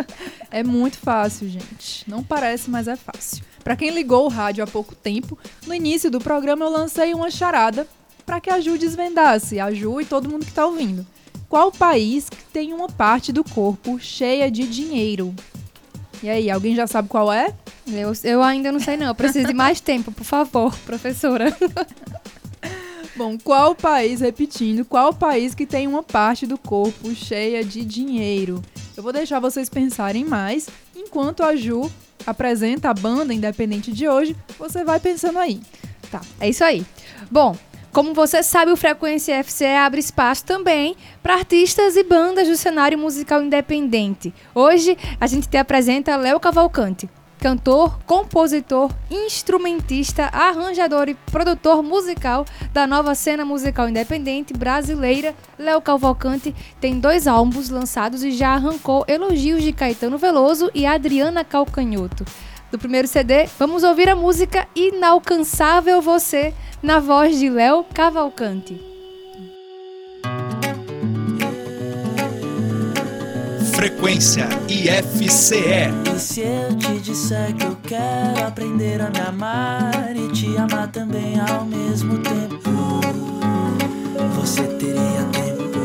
é 0.50 0.62
muito 0.62 0.98
fácil, 0.98 1.48
gente. 1.48 2.08
Não 2.08 2.22
parece, 2.22 2.70
mas 2.70 2.86
é 2.86 2.96
fácil. 2.96 3.42
Para 3.62 3.76
quem 3.76 3.90
ligou 3.90 4.24
o 4.24 4.28
rádio 4.28 4.64
há 4.64 4.66
pouco 4.66 4.94
tempo, 4.94 5.38
no 5.66 5.74
início 5.74 6.10
do 6.10 6.20
programa 6.20 6.64
eu 6.64 6.70
lancei 6.70 7.14
uma 7.14 7.30
charada 7.30 7.86
para 8.24 8.40
que 8.40 8.50
a 8.50 8.60
Ju 8.60 8.78
desvendasse, 8.78 9.58
a 9.58 9.72
Ju 9.72 10.00
e 10.00 10.04
todo 10.04 10.28
mundo 10.28 10.44
que 10.44 10.50
está 10.50 10.66
ouvindo. 10.66 11.06
Qual 11.48 11.72
país 11.72 12.28
que 12.28 12.44
tem 12.52 12.72
uma 12.72 12.88
parte 12.88 13.32
do 13.32 13.42
corpo 13.42 13.98
cheia 13.98 14.50
de 14.50 14.68
dinheiro? 14.68 15.34
E 16.22 16.28
aí, 16.28 16.50
alguém 16.50 16.76
já 16.76 16.86
sabe 16.86 17.08
qual 17.08 17.32
é? 17.32 17.52
Eu, 17.88 18.12
eu 18.22 18.42
ainda 18.42 18.70
não 18.70 18.78
sei 18.78 18.96
não, 18.96 19.06
eu 19.06 19.14
preciso 19.14 19.48
de 19.48 19.54
mais 19.54 19.80
tempo, 19.82 20.12
por 20.12 20.24
favor, 20.24 20.76
professora. 20.86 21.56
Bom, 23.16 23.36
qual 23.42 23.74
país, 23.74 24.20
repetindo, 24.20 24.84
qual 24.84 25.12
país 25.12 25.54
que 25.54 25.66
tem 25.66 25.86
uma 25.86 26.02
parte 26.02 26.46
do 26.46 26.56
corpo 26.56 27.14
cheia 27.14 27.64
de 27.64 27.84
dinheiro? 27.84 28.62
Eu 28.96 29.02
vou 29.02 29.12
deixar 29.12 29.40
vocês 29.40 29.68
pensarem 29.68 30.24
mais, 30.24 30.68
enquanto 30.94 31.42
a 31.42 31.56
Ju 31.56 31.90
apresenta 32.26 32.90
a 32.90 32.94
banda 32.94 33.34
independente 33.34 33.92
de 33.92 34.08
hoje, 34.08 34.36
você 34.58 34.84
vai 34.84 35.00
pensando 35.00 35.38
aí. 35.38 35.60
Tá, 36.10 36.20
é 36.40 36.48
isso 36.48 36.64
aí. 36.64 36.84
Bom, 37.30 37.56
como 37.92 38.14
você 38.14 38.42
sabe, 38.42 38.70
o 38.70 38.76
Frequência 38.76 39.34
FC 39.34 39.66
abre 39.66 39.98
espaço 39.98 40.44
também 40.44 40.96
para 41.22 41.34
artistas 41.34 41.96
e 41.96 42.04
bandas 42.04 42.46
do 42.46 42.56
cenário 42.56 42.96
musical 42.96 43.42
independente. 43.42 44.32
Hoje 44.54 44.96
a 45.20 45.26
gente 45.26 45.48
te 45.48 45.56
apresenta 45.56 46.16
Léo 46.16 46.38
Cavalcante, 46.38 47.08
cantor, 47.40 47.98
compositor, 48.06 48.92
instrumentista, 49.10 50.28
arranjador 50.32 51.08
e 51.08 51.14
produtor 51.14 51.82
musical 51.82 52.44
da 52.72 52.86
nova 52.86 53.14
cena 53.14 53.44
musical 53.44 53.88
independente 53.88 54.52
brasileira. 54.52 55.34
Léo 55.58 55.80
Cavalcante 55.80 56.54
tem 56.80 57.00
dois 57.00 57.26
álbuns 57.26 57.70
lançados 57.70 58.22
e 58.22 58.30
já 58.30 58.50
arrancou 58.50 59.04
elogios 59.08 59.62
de 59.62 59.72
Caetano 59.72 60.18
Veloso 60.18 60.70
e 60.74 60.86
Adriana 60.86 61.42
Calcanhoto. 61.42 62.24
Do 62.70 62.78
primeiro 62.78 63.08
CD, 63.08 63.46
vamos 63.58 63.82
ouvir 63.82 64.08
a 64.08 64.14
música 64.14 64.68
Inalcançável 64.76 66.00
Você 66.00 66.54
na 66.82 67.00
voz 67.00 67.38
de 67.38 67.50
Léo 67.50 67.84
Cavalcante. 67.92 68.89
Frequência 73.80 74.46
IFCE. 74.68 75.88
E 76.14 76.20
se 76.20 76.42
eu 76.42 76.76
te 76.76 77.00
disser 77.00 77.54
que 77.54 77.64
eu 77.64 77.74
quero 77.76 78.46
aprender 78.46 79.00
a 79.00 79.08
me 79.08 79.20
amar 79.20 80.14
e 80.14 80.28
te 80.32 80.54
amar 80.58 80.88
também 80.88 81.40
ao 81.40 81.64
mesmo 81.64 82.18
tempo, 82.18 83.00
você 84.34 84.64
teria 84.64 85.24
tempo. 85.32 85.80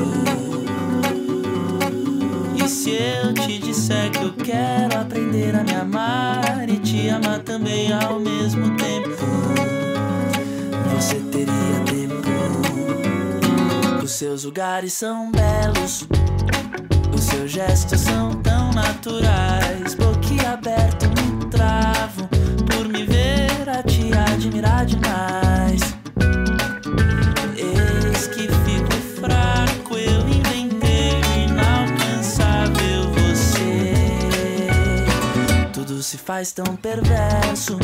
E 2.62 2.68
se 2.68 2.90
eu 2.90 3.34
te 3.34 3.60
disser 3.60 4.12
que 4.12 4.26
eu 4.26 4.34
quero 4.34 5.00
aprender 5.00 5.56
a 5.56 5.64
me 5.64 5.74
amar 5.74 6.68
e 6.68 6.78
te 6.80 7.08
amar 7.08 7.40
também 7.44 7.94
ao 7.94 8.20
mesmo 8.20 8.76
tempo? 8.76 9.26
você 10.94 11.16
teria 11.32 11.80
tempo. 11.86 12.16
seus 14.06 14.44
lugares 14.44 14.92
são 14.92 15.32
belos. 15.32 16.06
Os 17.46 17.52
seus 17.52 17.68
gestos 17.68 18.02
são 18.02 18.32
tão 18.42 18.72
naturais. 18.72 19.94
Boquiaberto 19.94 21.06
me 21.10 21.46
travo 21.52 22.28
por 22.66 22.88
me 22.88 23.06
ver 23.06 23.70
a 23.70 23.84
te 23.84 24.12
admirar 24.12 24.84
demais. 24.84 25.82
Eis 27.56 28.28
que 28.30 28.48
fico 28.48 28.92
fraco, 29.22 29.96
eu 29.96 30.28
inventei 30.28 31.22
inalcançável 31.46 33.12
você. 33.14 33.94
Tudo 35.72 36.02
se 36.02 36.18
faz 36.18 36.52
tão 36.52 36.76
perverso. 36.76 37.78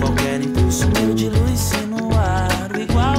Qualquer 0.00 0.42
impulso 0.42 0.88
meu 0.88 1.14
dilui-se 1.14 1.76
no 1.86 2.12
ar. 2.18 2.72
O 2.76 2.80
igual 2.80 3.14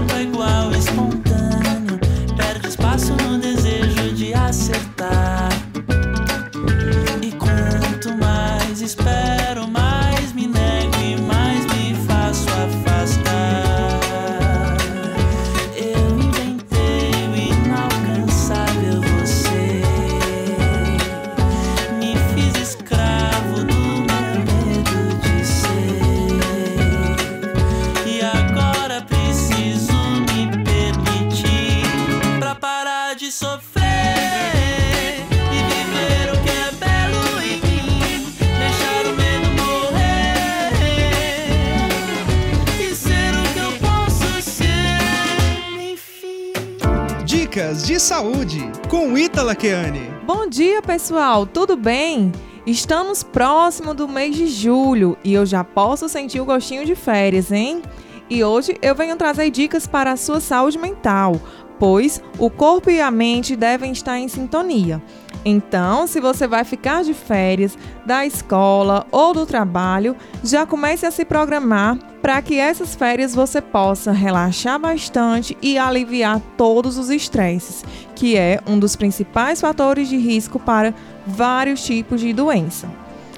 Keane. 49.68 50.10
Bom 50.26 50.48
dia, 50.48 50.82
pessoal, 50.82 51.46
tudo 51.46 51.76
bem? 51.76 52.32
Estamos 52.66 53.22
próximo 53.22 53.94
do 53.94 54.08
mês 54.08 54.34
de 54.34 54.48
julho 54.48 55.18
e 55.26 55.34
eu 55.34 55.46
já 55.46 55.62
posso 55.62 56.08
sentir 56.08 56.40
o 56.40 56.46
gostinho 56.46 56.86
de 56.86 56.96
férias, 56.96 57.52
hein? 57.52 57.82
E 58.30 58.42
hoje 58.46 58.78
eu 58.82 58.96
venho 58.96 59.18
trazer 59.18 59.50
dicas 59.50 59.86
para 59.86 60.14
a 60.14 60.16
sua 60.16 60.40
saúde 60.40 60.78
mental, 60.78 61.42
pois 61.78 62.24
o 62.40 62.50
corpo 62.50 62.90
e 62.90 63.02
a 63.02 63.12
mente 63.12 63.58
devem 63.58 63.92
estar 63.92 64.18
em 64.18 64.30
sintonia. 64.30 65.04
Então, 65.50 66.08
se 66.08 66.20
você 66.20 66.46
vai 66.46 66.66
ficar 66.66 67.06
de 67.06 67.14
férias 67.14 67.78
da 68.06 68.26
escola 68.26 69.08
ou 69.10 69.34
do 69.34 69.46
trabalho, 69.46 70.14
já 70.44 70.66
comece 70.66 71.06
a 71.06 71.12
se 71.12 71.24
programar 71.24 71.98
para 72.22 72.42
que 72.42 72.60
essas 72.60 72.96
férias 72.96 73.34
você 73.34 73.62
possa 73.62 74.12
relaxar 74.12 74.78
bastante 74.78 75.58
e 75.62 75.78
aliviar 75.78 76.42
todos 76.58 76.98
os 76.98 77.10
estresses, 77.10 77.86
que 78.14 78.36
é 78.36 78.60
um 78.68 78.78
dos 78.78 78.98
principais 78.98 79.62
fatores 79.62 80.10
de 80.10 80.18
risco 80.18 80.60
para 80.60 80.94
vários 81.26 81.82
tipos 81.82 82.20
de 82.20 82.34
doença. 82.34 82.90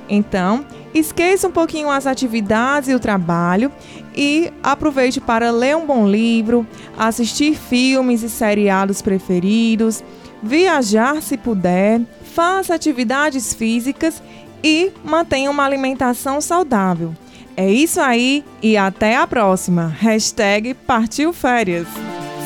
Então, 0.09 0.65
esqueça 0.91 1.47
um 1.47 1.51
pouquinho 1.51 1.91
as 1.91 2.07
atividades 2.07 2.89
e 2.89 2.95
o 2.95 2.99
trabalho 2.99 3.71
e 4.15 4.51
aproveite 4.63 5.21
para 5.21 5.51
ler 5.51 5.77
um 5.77 5.85
bom 5.85 6.09
livro, 6.09 6.65
assistir 6.97 7.55
filmes 7.55 8.23
e 8.23 8.29
seriados 8.29 8.99
preferidos, 8.99 10.03
viajar 10.41 11.21
se 11.21 11.37
puder, 11.37 12.01
faça 12.33 12.75
atividades 12.75 13.53
físicas 13.53 14.21
e 14.63 14.91
mantenha 15.03 15.51
uma 15.51 15.65
alimentação 15.65 16.41
saudável. 16.41 17.15
É 17.55 17.69
isso 17.69 17.99
aí 17.99 18.43
e 18.61 18.77
até 18.77 19.17
a 19.17 19.27
próxima. 19.27 19.87
Hashtag 19.99 20.73
Partiu 20.73 21.33
Férias. 21.33 21.87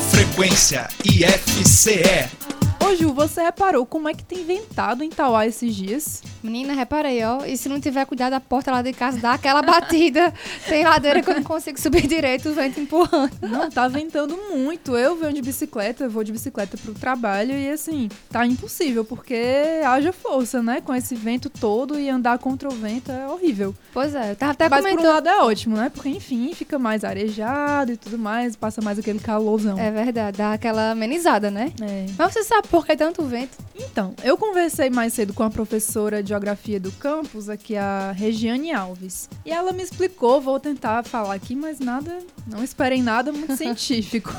Frequência 0.10 0.88
IFCE. 1.06 2.42
Ô 2.86 2.96
Ju, 2.96 3.13
você 3.13 3.41
reparou 3.41 3.86
como 3.86 4.10
é 4.10 4.13
que 4.13 4.26
tem 4.26 4.43
ventado 4.43 5.04
em 5.06 5.10
Tauá 5.10 5.48
esses 5.48 5.74
dias? 5.74 6.22
Menina, 6.43 6.74
reparei, 6.74 7.24
ó. 7.24 7.46
E 7.46 7.56
se 7.56 7.69
não 7.69 7.80
tiver 7.80 8.06
cuidado, 8.06 8.34
a 8.34 8.41
porta 8.41 8.72
lá 8.72 8.82
de 8.82 8.91
casa 8.91 9.17
dá 9.17 9.34
aquela 9.34 9.62
batida. 9.62 10.34
Tem 10.67 10.84
ladeira 10.84 11.22
que 11.22 11.30
eu 11.30 11.36
não 11.36 11.43
consigo 11.43 11.80
subir 11.80 12.06
direito, 12.06 12.50
o 12.50 12.54
vento 12.54 12.82
empurrando. 12.82 13.32
Não, 13.41 13.69
tá 13.69 13.88
ventando 13.88 14.38
muito. 14.52 14.98
Eu 14.98 15.15
venho 15.15 15.32
de 15.32 15.41
bicicleta, 15.41 16.04
eu 16.04 16.10
vou 16.10 16.26
de 16.26 16.34
bicicleta 16.34 16.78
pro 16.78 16.93
trabalho 16.93 17.54
e 17.58 17.69
assim, 17.69 18.10
tá 18.30 18.46
impossível, 18.46 19.06
porque 19.06 19.82
haja 19.86 20.12
força, 20.12 20.62
né? 20.62 20.82
Com 20.82 20.93
esse 20.93 21.15
vento 21.15 21.50
todo 21.50 21.98
e 21.98 22.10
andar 22.10 22.38
contra 22.39 22.67
o 22.67 22.72
vento 22.74 23.10
é 23.10 23.26
horrível. 23.30 23.74
Pois 23.93 24.13
é, 24.13 24.32
eu 24.32 24.36
tava 24.36 24.52
até 24.52 24.67
Mas 24.67 24.82
por 24.82 24.88
um 24.88 24.91
comentando. 24.91 25.13
lado 25.13 25.30
é 25.30 25.41
ótimo, 25.43 25.78
né? 25.78 25.89
Porque 25.89 26.10
enfim, 26.10 26.52
fica 26.54 26.78
mais 26.78 27.06
arejado 27.06 27.93
e 27.93 27.98
tudo 27.98 28.17
mais, 28.17 28.58
passa 28.58 28.82
mais 28.82 29.00
aquele 29.00 29.19
calorzão. 29.19 29.80
É 29.80 29.89
verdade, 29.89 30.38
dá 30.38 30.52
aquela 30.52 30.91
amenizada, 30.91 31.50
né? 31.50 31.72
É. 31.82 32.08
Mas 32.17 32.34
você 32.34 32.43
sabe 32.43 32.67
por 32.73 32.88
que 32.88 32.97
tanto 32.97 33.21
vento? 33.21 33.55
Então, 33.75 34.15
eu 34.23 34.36
conversei 34.36 34.89
mais 34.89 35.13
cedo 35.13 35.31
com 35.31 35.43
a 35.43 35.49
professora 35.51 36.23
de 36.23 36.29
geografia 36.29 36.79
do 36.79 36.91
campus, 36.93 37.47
aqui 37.47 37.77
a 37.77 38.12
Regiane 38.12 38.73
Alves. 38.73 39.29
E 39.45 39.51
ela 39.51 39.71
me 39.71 39.83
explicou, 39.83 40.41
vou 40.41 40.59
tentar 40.59 41.03
falar 41.03 41.36
aqui, 41.36 41.55
mas 41.55 41.79
nada, 41.79 42.17
não 42.47 42.63
esperem 42.63 43.03
nada 43.03 43.31
muito 43.31 43.53
científico. 43.57 44.31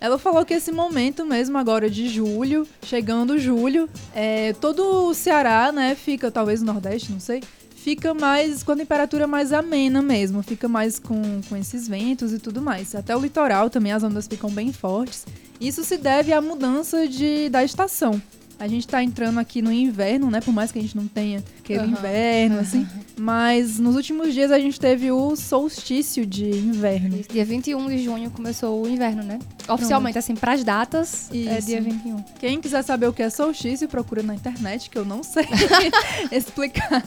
ela 0.00 0.18
falou 0.18 0.44
que 0.44 0.54
esse 0.54 0.72
momento 0.72 1.24
mesmo 1.24 1.56
agora 1.56 1.88
de 1.88 2.08
julho, 2.08 2.66
chegando 2.82 3.38
julho, 3.38 3.88
é, 4.12 4.54
todo 4.54 5.06
o 5.06 5.14
Ceará, 5.14 5.70
né, 5.70 5.94
fica 5.94 6.32
talvez 6.32 6.60
no 6.60 6.72
Nordeste, 6.72 7.12
não 7.12 7.20
sei, 7.20 7.44
fica 7.82 8.14
mais 8.14 8.62
com 8.62 8.72
a 8.72 8.76
temperatura 8.76 9.26
mais 9.26 9.52
amena 9.52 10.00
mesmo, 10.00 10.40
fica 10.42 10.68
mais 10.68 11.00
com, 11.00 11.40
com 11.48 11.56
esses 11.56 11.88
ventos 11.88 12.32
e 12.32 12.38
tudo 12.38 12.62
mais. 12.62 12.94
Até 12.94 13.16
o 13.16 13.20
litoral 13.20 13.68
também 13.68 13.90
as 13.90 14.04
ondas 14.04 14.28
ficam 14.28 14.48
bem 14.50 14.72
fortes. 14.72 15.26
Isso 15.60 15.82
se 15.82 15.96
deve 15.96 16.32
à 16.32 16.40
mudança 16.40 17.08
de, 17.08 17.48
da 17.48 17.64
estação. 17.64 18.22
A 18.62 18.68
gente 18.68 18.86
tá 18.86 19.02
entrando 19.02 19.40
aqui 19.40 19.60
no 19.60 19.72
inverno, 19.72 20.30
né? 20.30 20.40
Por 20.40 20.54
mais 20.54 20.70
que 20.70 20.78
a 20.78 20.82
gente 20.82 20.96
não 20.96 21.08
tenha 21.08 21.42
aquele 21.58 21.80
Aham. 21.80 21.90
inverno, 21.90 22.60
assim. 22.60 22.86
Mas 23.18 23.76
nos 23.80 23.96
últimos 23.96 24.32
dias 24.32 24.52
a 24.52 24.58
gente 24.60 24.78
teve 24.78 25.10
o 25.10 25.34
solstício 25.34 26.24
de 26.24 26.48
inverno. 26.48 27.16
Esse 27.18 27.28
Dia 27.28 27.44
21 27.44 27.88
de 27.88 27.98
junho 27.98 28.30
começou 28.30 28.80
o 28.80 28.88
inverno, 28.88 29.24
né? 29.24 29.40
Oficialmente, 29.68 30.16
assim, 30.16 30.36
pras 30.36 30.62
datas, 30.62 31.28
é 31.32 31.58
Isso. 31.58 31.66
dia 31.66 31.80
21. 31.80 32.22
Quem 32.38 32.60
quiser 32.60 32.82
saber 32.82 33.08
o 33.08 33.12
que 33.12 33.24
é 33.24 33.30
solstício, 33.30 33.88
procura 33.88 34.22
na 34.22 34.36
internet, 34.36 34.88
que 34.88 34.96
eu 34.96 35.04
não 35.04 35.24
sei 35.24 35.44
explicar 36.30 37.02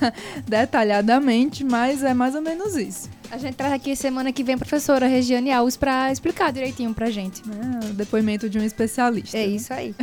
detalhadamente, 0.46 1.64
mas 1.64 2.04
é 2.04 2.14
mais 2.14 2.36
ou 2.36 2.42
menos 2.42 2.76
isso. 2.76 3.10
A 3.32 3.38
gente 3.38 3.56
traz 3.56 3.72
aqui 3.72 3.96
semana 3.96 4.34
que 4.34 4.44
vem 4.44 4.56
a 4.56 4.58
professora 4.58 5.08
Regiane 5.08 5.54
Alves 5.54 5.78
pra 5.78 6.12
explicar 6.12 6.52
direitinho 6.52 6.94
pra 6.94 7.10
gente. 7.10 7.42
O 7.90 7.94
depoimento 7.94 8.50
de 8.50 8.60
um 8.60 8.64
especialista. 8.64 9.38
É 9.38 9.48
né? 9.48 9.54
isso 9.54 9.74
aí. 9.74 9.96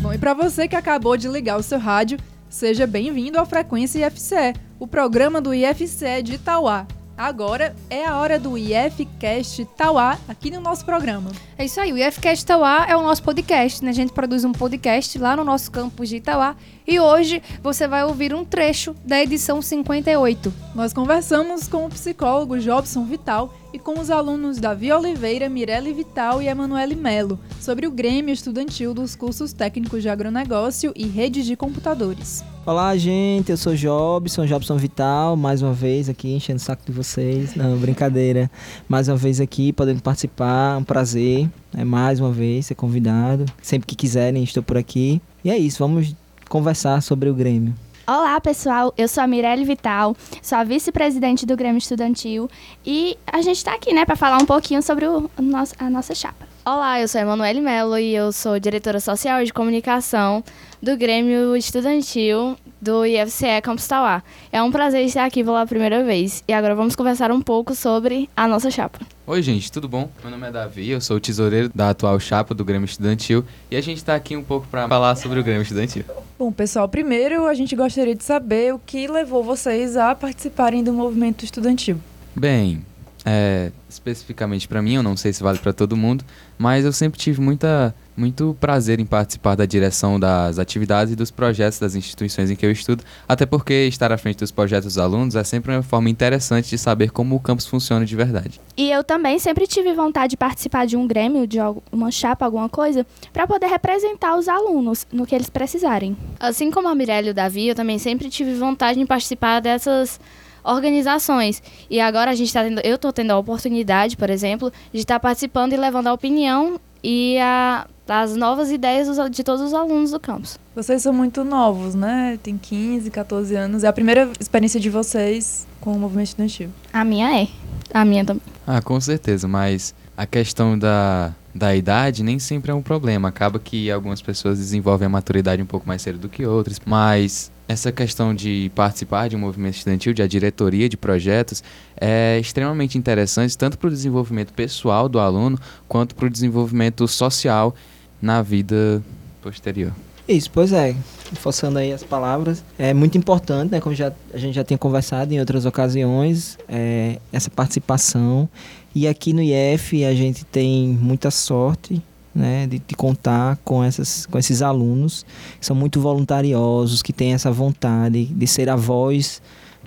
Bom, 0.00 0.12
e 0.12 0.18
para 0.18 0.34
você 0.34 0.68
que 0.68 0.76
acabou 0.76 1.16
de 1.16 1.28
ligar 1.28 1.58
o 1.58 1.62
seu 1.62 1.78
rádio, 1.78 2.18
seja 2.48 2.86
bem-vindo 2.86 3.38
ao 3.38 3.46
Frequência 3.46 4.06
IFCE, 4.06 4.54
o 4.78 4.86
programa 4.86 5.40
do 5.40 5.52
IFCE 5.52 6.22
de 6.22 6.34
Itauá. 6.34 6.86
Agora 7.16 7.74
é 7.88 8.04
a 8.04 8.16
hora 8.16 8.38
do 8.38 8.58
IFCast 8.58 9.64
Tauá 9.76 10.18
aqui 10.28 10.50
no 10.50 10.60
nosso 10.60 10.84
programa. 10.84 11.30
É 11.56 11.64
isso 11.64 11.80
aí, 11.80 11.92
o 11.92 11.98
IFCast 11.98 12.44
Itauá 12.44 12.86
é 12.86 12.94
o 12.94 13.02
nosso 13.02 13.22
podcast, 13.22 13.82
né? 13.82 13.90
A 13.90 13.94
gente 13.94 14.12
produz 14.12 14.44
um 14.44 14.52
podcast 14.52 15.18
lá 15.18 15.34
no 15.34 15.42
nosso 15.42 15.70
campus 15.70 16.10
de 16.10 16.16
Itauá 16.16 16.54
e 16.86 17.00
hoje 17.00 17.42
você 17.62 17.88
vai 17.88 18.04
ouvir 18.04 18.32
um 18.32 18.44
trecho 18.44 18.94
da 19.04 19.20
edição 19.20 19.60
58. 19.60 20.52
Nós 20.74 20.92
conversamos 20.92 21.66
com 21.66 21.86
o 21.86 21.88
psicólogo 21.88 22.58
Jobson 22.58 23.04
Vital 23.04 23.52
e 23.72 23.78
com 23.78 23.98
os 23.98 24.10
alunos 24.10 24.58
Davi 24.58 24.92
Oliveira, 24.92 25.48
Mirelle 25.48 25.92
Vital 25.92 26.40
e 26.40 26.46
Emanuele 26.46 26.94
Melo 26.94 27.38
sobre 27.60 27.86
o 27.86 27.90
Grêmio 27.90 28.32
Estudantil 28.32 28.94
dos 28.94 29.16
cursos 29.16 29.52
técnicos 29.52 30.02
de 30.02 30.08
agronegócio 30.08 30.92
e 30.94 31.06
redes 31.06 31.44
de 31.44 31.56
computadores. 31.56 32.44
Olá, 32.64 32.96
gente, 32.96 33.50
eu 33.50 33.56
sou 33.56 33.74
Jobson, 33.74 34.46
Jobson 34.46 34.76
Vital, 34.76 35.36
mais 35.36 35.62
uma 35.62 35.72
vez 35.72 36.08
aqui 36.08 36.32
enchendo 36.32 36.58
o 36.58 36.62
saco 36.62 36.84
de 36.86 36.92
vocês. 36.92 37.54
Não, 37.54 37.76
brincadeira. 37.76 38.50
Mais 38.88 39.08
uma 39.08 39.16
vez 39.16 39.40
aqui, 39.40 39.72
podendo 39.72 40.02
participar, 40.02 40.76
um 40.78 40.84
prazer. 40.84 41.48
É 41.76 41.84
mais 41.84 42.18
uma 42.18 42.32
vez 42.32 42.66
ser 42.66 42.74
convidado. 42.74 43.44
Sempre 43.60 43.86
que 43.86 43.94
quiserem, 43.94 44.42
estou 44.42 44.62
por 44.62 44.76
aqui. 44.76 45.20
E 45.44 45.50
é 45.50 45.58
isso, 45.58 45.78
vamos 45.78 46.14
conversar 46.48 47.02
sobre 47.02 47.28
o 47.28 47.34
Grêmio. 47.34 47.74
Olá, 48.06 48.40
pessoal. 48.40 48.94
Eu 48.96 49.08
sou 49.08 49.24
a 49.24 49.26
Mirelle 49.26 49.64
Vital, 49.64 50.16
sou 50.40 50.56
a 50.56 50.62
vice-presidente 50.62 51.44
do 51.44 51.56
Grêmio 51.56 51.78
Estudantil 51.78 52.48
e 52.84 53.18
a 53.26 53.42
gente 53.42 53.56
está 53.56 53.74
aqui, 53.74 53.92
né, 53.92 54.04
para 54.04 54.14
falar 54.14 54.38
um 54.40 54.46
pouquinho 54.46 54.80
sobre 54.80 55.06
o 55.06 55.28
nosso, 55.40 55.74
a 55.76 55.90
nossa 55.90 56.14
chapa. 56.14 56.46
Olá, 56.64 57.00
eu 57.00 57.08
sou 57.08 57.20
a 57.20 57.22
Emanuele 57.22 57.60
Mello 57.60 57.98
e 57.98 58.14
eu 58.14 58.30
sou 58.30 58.60
diretora 58.60 59.00
social 59.00 59.42
e 59.42 59.46
de 59.46 59.52
comunicação 59.52 60.44
do 60.82 60.96
Grêmio 60.96 61.56
Estudantil 61.56 62.56
do 62.80 63.04
IFCE 63.04 63.60
Campus 63.62 63.86
Tauá. 63.86 64.22
É 64.52 64.62
um 64.62 64.70
prazer 64.70 65.04
estar 65.04 65.24
aqui 65.24 65.42
pela 65.42 65.66
primeira 65.66 66.04
vez. 66.04 66.44
E 66.46 66.52
agora 66.52 66.74
vamos 66.74 66.94
conversar 66.94 67.30
um 67.32 67.40
pouco 67.40 67.74
sobre 67.74 68.28
a 68.36 68.46
nossa 68.46 68.70
chapa. 68.70 69.00
Oi, 69.26 69.42
gente, 69.42 69.72
tudo 69.72 69.88
bom? 69.88 70.10
Meu 70.22 70.30
nome 70.30 70.46
é 70.46 70.50
Davi, 70.52 70.90
eu 70.90 71.00
sou 71.00 71.16
o 71.16 71.20
tesoureiro 71.20 71.70
da 71.74 71.90
atual 71.90 72.20
chapa 72.20 72.54
do 72.54 72.64
Grêmio 72.64 72.84
Estudantil 72.84 73.44
e 73.70 73.76
a 73.76 73.80
gente 73.80 73.98
está 73.98 74.14
aqui 74.14 74.36
um 74.36 74.42
pouco 74.42 74.66
para 74.68 74.88
falar 74.88 75.16
sobre 75.16 75.40
o 75.40 75.42
Grêmio 75.42 75.62
Estudantil. 75.62 76.04
Bom, 76.38 76.52
pessoal, 76.52 76.88
primeiro 76.88 77.46
a 77.46 77.54
gente 77.54 77.74
gostaria 77.74 78.14
de 78.14 78.22
saber 78.22 78.74
o 78.74 78.78
que 78.78 79.08
levou 79.08 79.42
vocês 79.42 79.96
a 79.96 80.14
participarem 80.14 80.84
do 80.84 80.92
movimento 80.92 81.44
estudantil. 81.44 81.98
Bem, 82.34 82.84
é, 83.24 83.72
especificamente 83.88 84.68
para 84.68 84.80
mim, 84.80 84.94
eu 84.94 85.02
não 85.02 85.16
sei 85.16 85.32
se 85.32 85.42
vale 85.42 85.58
para 85.58 85.72
todo 85.72 85.96
mundo, 85.96 86.24
mas 86.56 86.84
eu 86.84 86.92
sempre 86.92 87.18
tive 87.18 87.40
muita, 87.40 87.92
muito 88.16 88.56
prazer 88.58 88.98
em 88.98 89.06
participar 89.06 89.54
da 89.54 89.66
direção 89.66 90.18
das 90.18 90.58
atividades 90.58 91.12
e 91.12 91.16
dos 91.16 91.30
projetos 91.30 91.78
das 91.78 91.94
instituições 91.94 92.50
em 92.50 92.56
que 92.56 92.64
eu 92.64 92.70
estudo, 92.70 93.04
até 93.28 93.44
porque 93.44 93.86
estar 93.86 94.10
à 94.10 94.18
frente 94.18 94.38
dos 94.38 94.50
projetos 94.50 94.94
dos 94.94 94.98
alunos 94.98 95.36
é 95.36 95.44
sempre 95.44 95.72
uma 95.72 95.82
forma 95.82 96.08
interessante 96.08 96.70
de 96.70 96.78
saber 96.78 97.10
como 97.10 97.36
o 97.36 97.40
campus 97.40 97.66
funciona 97.66 98.04
de 98.04 98.16
verdade. 98.16 98.60
E 98.76 98.90
eu 98.90 99.04
também 99.04 99.38
sempre 99.38 99.66
tive 99.66 99.92
vontade 99.92 100.30
de 100.30 100.36
participar 100.36 100.86
de 100.86 100.96
um 100.96 101.06
grêmio, 101.06 101.46
de 101.46 101.58
uma 101.92 102.10
chapa, 102.10 102.44
alguma 102.44 102.68
coisa, 102.68 103.06
para 103.32 103.46
poder 103.46 103.66
representar 103.66 104.36
os 104.36 104.48
alunos 104.48 105.06
no 105.12 105.26
que 105.26 105.34
eles 105.34 105.50
precisarem. 105.50 106.16
Assim 106.38 106.70
como 106.70 106.88
a 106.88 106.94
Mirelle 106.94 107.28
e 107.28 107.30
o 107.30 107.34
Davi, 107.34 107.68
eu 107.68 107.74
também 107.74 107.98
sempre 107.98 108.28
tive 108.28 108.54
vontade 108.54 108.98
de 108.98 109.06
participar 109.06 109.60
dessas 109.60 110.20
organizações. 110.66 111.62
E 111.88 112.00
agora 112.00 112.30
a 112.30 112.34
gente 112.34 112.48
está 112.48 112.62
tendo, 112.62 112.80
eu 112.80 112.96
estou 112.96 113.12
tendo 113.12 113.30
a 113.30 113.38
oportunidade, 113.38 114.16
por 114.16 114.28
exemplo, 114.28 114.72
de 114.92 114.98
estar 114.98 115.20
participando 115.20 115.72
e 115.72 115.76
levando 115.76 116.08
a 116.08 116.12
opinião 116.12 116.80
e 117.08 117.38
a, 117.38 117.86
as 118.08 118.34
novas 118.34 118.68
ideias 118.68 119.06
dos- 119.06 119.30
de 119.30 119.44
todos 119.44 119.60
os 119.62 119.72
alunos 119.72 120.10
do 120.10 120.18
campus. 120.18 120.58
Vocês 120.74 121.02
são 121.02 121.12
muito 121.12 121.44
novos, 121.44 121.94
né? 121.94 122.36
Tem 122.42 122.58
15, 122.58 123.08
14 123.12 123.54
anos. 123.54 123.84
É 123.84 123.86
a 123.86 123.92
primeira 123.92 124.28
experiência 124.40 124.80
de 124.80 124.90
vocês 124.90 125.66
com 125.80 125.92
o 125.92 125.98
movimento 126.00 126.26
estudantil. 126.26 126.68
A 126.92 127.04
minha 127.04 127.42
é. 127.42 127.46
A 127.94 128.04
minha 128.04 128.24
também. 128.24 128.42
Ah, 128.66 128.82
com 128.82 129.00
certeza, 129.00 129.46
mas 129.46 129.94
a 130.16 130.26
questão 130.26 130.76
da, 130.76 131.32
da 131.54 131.76
idade 131.76 132.24
nem 132.24 132.40
sempre 132.40 132.72
é 132.72 132.74
um 132.74 132.82
problema. 132.82 133.28
Acaba 133.28 133.60
que 133.60 133.88
algumas 133.88 134.20
pessoas 134.20 134.58
desenvolvem 134.58 135.06
a 135.06 135.08
maturidade 135.08 135.62
um 135.62 135.66
pouco 135.66 135.86
mais 135.86 136.02
cedo 136.02 136.18
do 136.18 136.28
que 136.28 136.44
outras, 136.44 136.80
mas 136.84 137.52
essa 137.68 137.90
questão 137.90 138.34
de 138.34 138.70
participar 138.74 139.28
de 139.28 139.36
um 139.36 139.38
movimento 139.38 139.74
estudantil, 139.74 140.14
de 140.14 140.22
a 140.22 140.26
diretoria 140.26 140.88
de 140.88 140.96
projetos, 140.96 141.62
é 142.00 142.38
extremamente 142.40 142.96
interessante 142.96 143.56
tanto 143.56 143.78
para 143.78 143.88
o 143.88 143.90
desenvolvimento 143.90 144.52
pessoal 144.52 145.08
do 145.08 145.18
aluno 145.18 145.58
quanto 145.88 146.14
para 146.14 146.26
o 146.26 146.30
desenvolvimento 146.30 147.06
social 147.08 147.74
na 148.20 148.42
vida 148.42 149.02
posterior. 149.42 149.92
Isso, 150.28 150.50
pois 150.50 150.72
é. 150.72 150.94
Forçando 151.34 151.78
aí 151.78 151.92
as 151.92 152.02
palavras. 152.02 152.64
É 152.78 152.92
muito 152.92 153.16
importante, 153.16 153.70
né? 153.70 153.80
Como 153.80 153.94
já, 153.94 154.12
a 154.34 154.38
gente 154.38 154.54
já 154.54 154.64
tinha 154.64 154.78
conversado 154.78 155.32
em 155.32 155.38
outras 155.38 155.64
ocasiões, 155.64 156.58
é, 156.68 157.18
essa 157.32 157.48
participação. 157.48 158.48
E 158.94 159.06
aqui 159.06 159.32
no 159.32 159.42
IF 159.42 160.04
a 160.04 160.14
gente 160.14 160.44
tem 160.44 160.88
muita 160.88 161.30
sorte. 161.30 162.02
Né, 162.36 162.66
de, 162.66 162.78
de 162.86 162.94
contar 162.94 163.56
com, 163.64 163.82
essas, 163.82 164.26
com 164.26 164.38
esses 164.38 164.60
alunos 164.60 165.24
que 165.58 165.64
são 165.64 165.74
muito 165.74 165.98
voluntariosos, 166.02 167.00
que 167.00 167.10
têm 167.10 167.32
essa 167.32 167.50
vontade 167.50 168.26
de 168.26 168.46
ser 168.46 168.68
a 168.68 168.76
voz 168.76 169.40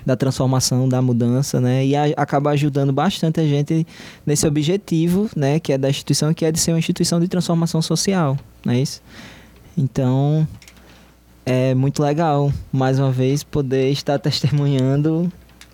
da 0.03 0.15
transformação, 0.15 0.89
da 0.89 0.99
mudança, 0.99 1.61
né, 1.61 1.85
e 1.85 1.95
a, 1.95 2.05
acaba 2.17 2.49
ajudando 2.49 2.91
bastante 2.91 3.39
a 3.39 3.45
gente 3.45 3.85
nesse 4.25 4.47
objetivo, 4.47 5.29
né, 5.35 5.59
que 5.59 5.71
é 5.71 5.77
da 5.77 5.91
instituição, 5.91 6.33
que 6.33 6.43
é 6.43 6.51
de 6.51 6.59
ser 6.59 6.71
uma 6.71 6.79
instituição 6.79 7.19
de 7.19 7.27
transformação 7.27 7.83
social, 7.83 8.35
não 8.65 8.73
é 8.73 8.79
isso? 8.79 8.99
Então, 9.77 10.47
é 11.45 11.73
muito 11.75 12.01
legal, 12.01 12.51
mais 12.71 12.99
uma 12.99 13.11
vez, 13.11 13.43
poder 13.43 13.91
estar 13.91 14.17
testemunhando 14.17 15.31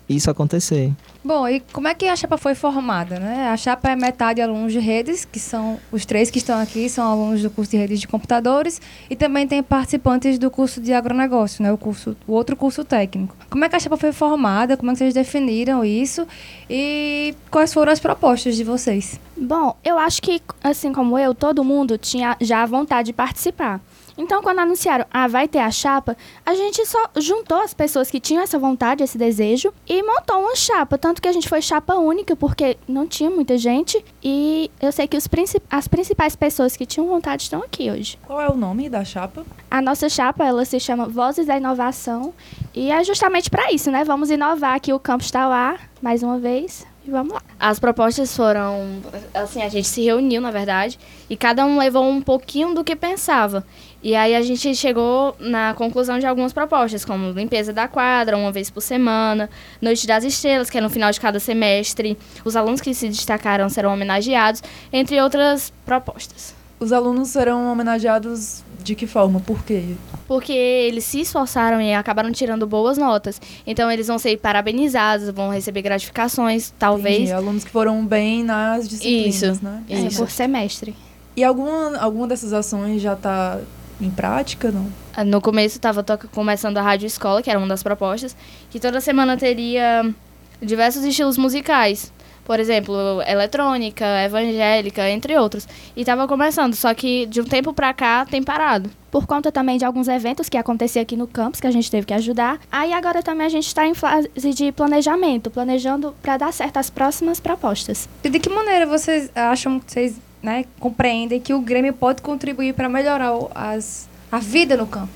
isso 0.08 0.30
acontecer. 0.30 0.92
Bom, 1.26 1.48
e 1.48 1.58
como 1.72 1.88
é 1.88 1.94
que 1.94 2.06
a 2.06 2.14
chapa 2.14 2.38
foi 2.38 2.54
formada, 2.54 3.18
né? 3.18 3.48
A 3.48 3.56
chapa 3.56 3.90
é 3.90 3.96
metade 3.96 4.40
alunos 4.40 4.72
de 4.72 4.78
redes, 4.78 5.24
que 5.24 5.40
são 5.40 5.76
os 5.90 6.06
três 6.06 6.30
que 6.30 6.38
estão 6.38 6.56
aqui, 6.60 6.88
são 6.88 7.04
alunos 7.04 7.42
do 7.42 7.50
curso 7.50 7.72
de 7.72 7.76
redes 7.76 7.98
de 7.98 8.06
computadores, 8.06 8.80
e 9.10 9.16
também 9.16 9.44
tem 9.44 9.60
participantes 9.60 10.38
do 10.38 10.48
curso 10.52 10.80
de 10.80 10.92
agronegócio, 10.92 11.64
né? 11.64 11.72
O, 11.72 11.76
curso, 11.76 12.16
o 12.28 12.32
outro 12.32 12.54
curso 12.54 12.84
técnico. 12.84 13.34
Como 13.50 13.64
é 13.64 13.68
que 13.68 13.74
a 13.74 13.80
chapa 13.80 13.96
foi 13.96 14.12
formada? 14.12 14.76
Como 14.76 14.92
é 14.92 14.94
que 14.94 14.98
vocês 14.98 15.14
definiram 15.14 15.84
isso? 15.84 16.28
E 16.70 17.34
quais 17.50 17.74
foram 17.74 17.90
as 17.90 17.98
propostas 17.98 18.54
de 18.54 18.62
vocês? 18.62 19.18
Bom, 19.36 19.76
eu 19.84 19.98
acho 19.98 20.22
que, 20.22 20.40
assim 20.62 20.92
como 20.92 21.18
eu, 21.18 21.34
todo 21.34 21.64
mundo 21.64 21.98
tinha 21.98 22.36
já 22.40 22.62
a 22.62 22.66
vontade 22.66 23.06
de 23.06 23.12
participar. 23.12 23.80
Então, 24.18 24.42
quando 24.42 24.60
anunciaram, 24.60 25.04
ah, 25.10 25.26
vai 25.28 25.46
ter 25.46 25.58
a 25.58 25.70
chapa, 25.70 26.16
a 26.44 26.54
gente 26.54 26.84
só 26.86 27.10
juntou 27.16 27.60
as 27.60 27.74
pessoas 27.74 28.10
que 28.10 28.18
tinham 28.18 28.42
essa 28.42 28.58
vontade, 28.58 29.02
esse 29.02 29.18
desejo, 29.18 29.72
e 29.86 30.02
montou 30.02 30.38
uma 30.38 30.56
chapa. 30.56 30.96
Tanto 30.96 31.20
que 31.20 31.28
a 31.28 31.32
gente 31.32 31.48
foi 31.48 31.60
chapa 31.60 31.94
única, 31.94 32.34
porque 32.34 32.76
não 32.88 33.06
tinha 33.06 33.30
muita 33.30 33.58
gente. 33.58 34.02
E 34.22 34.70
eu 34.80 34.90
sei 34.90 35.06
que 35.06 35.16
os 35.16 35.26
princip 35.26 35.62
as 35.70 35.88
principais 35.88 36.34
pessoas 36.36 36.76
que 36.76 36.86
tinham 36.86 37.06
vontade 37.06 37.42
estão 37.42 37.62
aqui 37.62 37.90
hoje. 37.90 38.18
Qual 38.26 38.40
é 38.40 38.48
o 38.48 38.56
nome 38.56 38.88
da 38.88 39.04
chapa? 39.04 39.44
A 39.70 39.82
nossa 39.82 40.08
chapa, 40.08 40.44
ela 40.44 40.64
se 40.64 40.80
chama 40.80 41.06
Vozes 41.06 41.46
da 41.46 41.56
Inovação. 41.56 42.32
E 42.74 42.90
é 42.90 43.02
justamente 43.04 43.50
para 43.50 43.72
isso, 43.72 43.90
né? 43.90 44.04
Vamos 44.04 44.30
inovar 44.30 44.74
aqui 44.74 44.92
o 44.92 44.98
Campus 44.98 45.30
Tauá, 45.30 45.78
mais 46.00 46.22
uma 46.22 46.38
vez. 46.38 46.86
E 47.06 47.10
vamos 47.10 47.34
lá. 47.34 47.42
As 47.58 47.78
propostas 47.78 48.36
foram... 48.36 49.00
Assim, 49.32 49.62
a 49.62 49.68
gente 49.68 49.86
se 49.86 50.02
reuniu, 50.02 50.40
na 50.40 50.50
verdade. 50.50 50.98
E 51.30 51.36
cada 51.36 51.64
um 51.64 51.78
levou 51.78 52.04
um 52.04 52.20
pouquinho 52.20 52.74
do 52.74 52.82
que 52.82 52.96
pensava. 52.96 53.64
E 54.06 54.14
aí 54.14 54.36
a 54.36 54.40
gente 54.40 54.72
chegou 54.76 55.34
na 55.40 55.74
conclusão 55.74 56.16
de 56.20 56.26
algumas 56.26 56.52
propostas, 56.52 57.04
como 57.04 57.32
limpeza 57.32 57.72
da 57.72 57.88
quadra, 57.88 58.36
uma 58.36 58.52
vez 58.52 58.70
por 58.70 58.80
semana, 58.80 59.50
Noite 59.82 60.06
das 60.06 60.22
Estrelas, 60.22 60.70
que 60.70 60.78
é 60.78 60.80
no 60.80 60.88
final 60.88 61.10
de 61.10 61.18
cada 61.20 61.40
semestre. 61.40 62.16
Os 62.44 62.54
alunos 62.54 62.80
que 62.80 62.94
se 62.94 63.08
destacaram 63.08 63.68
serão 63.68 63.92
homenageados, 63.92 64.62
entre 64.92 65.20
outras 65.20 65.72
propostas. 65.84 66.54
Os 66.78 66.92
alunos 66.92 67.30
serão 67.30 67.72
homenageados 67.72 68.62
de 68.80 68.94
que 68.94 69.08
forma? 69.08 69.40
Por 69.40 69.64
quê? 69.64 69.96
Porque 70.28 70.52
eles 70.52 71.02
se 71.02 71.22
esforçaram 71.22 71.80
e 71.80 71.92
acabaram 71.92 72.30
tirando 72.30 72.64
boas 72.64 72.96
notas. 72.96 73.40
Então 73.66 73.90
eles 73.90 74.06
vão 74.06 74.20
ser 74.20 74.36
parabenizados, 74.38 75.30
vão 75.30 75.50
receber 75.50 75.82
gratificações, 75.82 76.72
talvez. 76.78 77.16
Entendi. 77.22 77.32
Alunos 77.32 77.64
que 77.64 77.70
foram 77.70 78.06
bem 78.06 78.44
nas 78.44 78.88
disciplinas, 78.88 79.42
Isso, 79.42 79.64
né? 79.64 79.82
É, 79.88 79.98
Isso. 80.02 80.18
por 80.18 80.30
semestre. 80.30 80.94
E 81.36 81.42
alguma, 81.42 81.98
alguma 81.98 82.28
dessas 82.28 82.52
ações 82.52 83.02
já 83.02 83.14
está 83.14 83.58
em 84.00 84.10
prática, 84.10 84.70
não? 84.70 84.86
Ah, 85.14 85.24
No 85.24 85.40
começo 85.40 85.76
estava 85.76 86.04
começando 86.32 86.78
a 86.78 86.82
Rádio 86.82 87.06
Escola, 87.06 87.42
que 87.42 87.50
era 87.50 87.58
uma 87.58 87.68
das 87.68 87.82
propostas, 87.82 88.36
que 88.70 88.78
toda 88.80 89.00
semana 89.00 89.36
teria 89.36 90.14
diversos 90.60 91.04
estilos 91.04 91.36
musicais. 91.38 92.12
Por 92.44 92.60
exemplo, 92.60 92.94
eletrônica, 93.26 94.04
evangélica, 94.24 95.10
entre 95.10 95.36
outros. 95.36 95.66
E 95.96 96.02
estava 96.02 96.28
começando, 96.28 96.74
só 96.76 96.94
que 96.94 97.26
de 97.26 97.40
um 97.40 97.44
tempo 97.44 97.72
pra 97.72 97.92
cá 97.92 98.24
tem 98.24 98.40
parado. 98.40 98.88
Por 99.10 99.26
conta 99.26 99.50
também 99.50 99.78
de 99.78 99.84
alguns 99.84 100.06
eventos 100.06 100.48
que 100.48 100.56
aconteciam 100.56 101.02
aqui 101.02 101.16
no 101.16 101.26
campus, 101.26 101.60
que 101.60 101.66
a 101.66 101.72
gente 101.72 101.90
teve 101.90 102.06
que 102.06 102.14
ajudar. 102.14 102.60
Aí 102.70 102.92
agora 102.92 103.20
também 103.20 103.46
a 103.46 103.50
gente 103.50 103.66
está 103.66 103.84
em 103.84 103.94
fase 103.94 104.28
de 104.54 104.70
planejamento, 104.70 105.50
planejando 105.50 106.14
para 106.22 106.36
dar 106.36 106.52
certo 106.52 106.76
as 106.76 106.88
próximas 106.88 107.40
propostas. 107.40 108.08
E 108.22 108.28
de 108.28 108.38
que 108.38 108.48
maneira 108.48 108.86
vocês 108.86 109.28
acham, 109.34 109.82
vocês 109.84 110.14
né, 110.42 110.64
compreendem 110.78 111.40
que 111.40 111.52
o 111.52 111.60
Grêmio 111.60 111.92
pode 111.92 112.22
contribuir 112.22 112.74
para 112.74 112.88
melhorar 112.88 113.32
as, 113.54 114.08
a 114.30 114.38
vida 114.38 114.76
no 114.76 114.86
campo? 114.86 115.12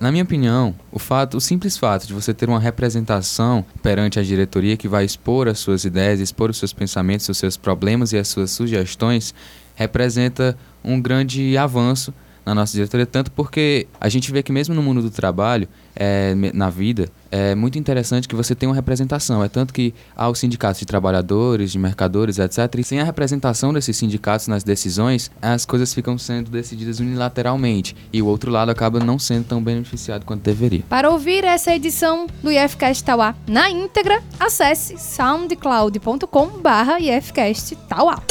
Na 0.00 0.12
minha 0.12 0.22
opinião, 0.22 0.74
o 0.92 0.98
fato, 0.98 1.38
o 1.38 1.40
simples 1.40 1.76
fato 1.76 2.06
de 2.06 2.12
você 2.12 2.32
ter 2.32 2.48
uma 2.48 2.60
representação 2.60 3.64
perante 3.82 4.20
a 4.20 4.22
diretoria 4.22 4.76
que 4.76 4.86
vai 4.86 5.04
expor 5.04 5.48
as 5.48 5.58
suas 5.58 5.84
ideias, 5.84 6.20
expor 6.20 6.50
os 6.50 6.58
seus 6.58 6.72
pensamentos, 6.72 7.28
os 7.28 7.36
seus 7.36 7.56
problemas 7.56 8.12
e 8.12 8.16
as 8.16 8.28
suas 8.28 8.52
sugestões, 8.52 9.34
representa 9.74 10.56
um 10.84 11.00
grande 11.00 11.56
avanço 11.58 12.14
na 12.46 12.54
nossa 12.54 12.72
diretoria, 12.72 13.06
tanto 13.06 13.30
porque 13.32 13.88
a 14.00 14.08
gente 14.08 14.30
vê 14.32 14.42
que 14.42 14.52
mesmo 14.52 14.74
no 14.74 14.82
mundo 14.82 15.02
do 15.02 15.10
trabalho, 15.10 15.68
é, 15.94 16.34
na 16.54 16.70
vida, 16.70 17.08
é 17.30 17.54
muito 17.54 17.78
interessante 17.78 18.28
que 18.28 18.34
você 18.34 18.54
tenha 18.54 18.70
uma 18.70 18.76
representação. 18.76 19.42
É 19.42 19.48
tanto 19.48 19.72
que 19.72 19.94
há 20.16 20.28
os 20.28 20.38
sindicatos 20.38 20.80
de 20.80 20.86
trabalhadores, 20.86 21.72
de 21.72 21.78
mercadores, 21.78 22.38
etc. 22.38 22.58
E 22.78 22.84
sem 22.84 23.00
a 23.00 23.04
representação 23.04 23.72
desses 23.72 23.96
sindicatos 23.96 24.48
nas 24.48 24.64
decisões, 24.64 25.30
as 25.40 25.64
coisas 25.64 25.92
ficam 25.92 26.18
sendo 26.18 26.50
decididas 26.50 27.00
unilateralmente. 27.00 27.96
E 28.12 28.22
o 28.22 28.26
outro 28.26 28.50
lado 28.50 28.70
acaba 28.70 29.00
não 29.00 29.18
sendo 29.18 29.44
tão 29.44 29.62
beneficiado 29.62 30.24
quanto 30.24 30.42
deveria. 30.42 30.82
Para 30.88 31.10
ouvir 31.10 31.44
essa 31.44 31.74
edição 31.74 32.26
do 32.42 32.50
IFCast 32.50 33.04
Tauá 33.04 33.34
na 33.46 33.70
íntegra, 33.70 34.22
acesse 34.38 34.96
soundcloud.com/barra 34.98 37.00
IFCast 37.00 37.76
Tauá. 37.88 38.22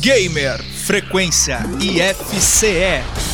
Gamer 0.00 0.62
Frequência 0.62 1.58
IFCE. 1.80 3.31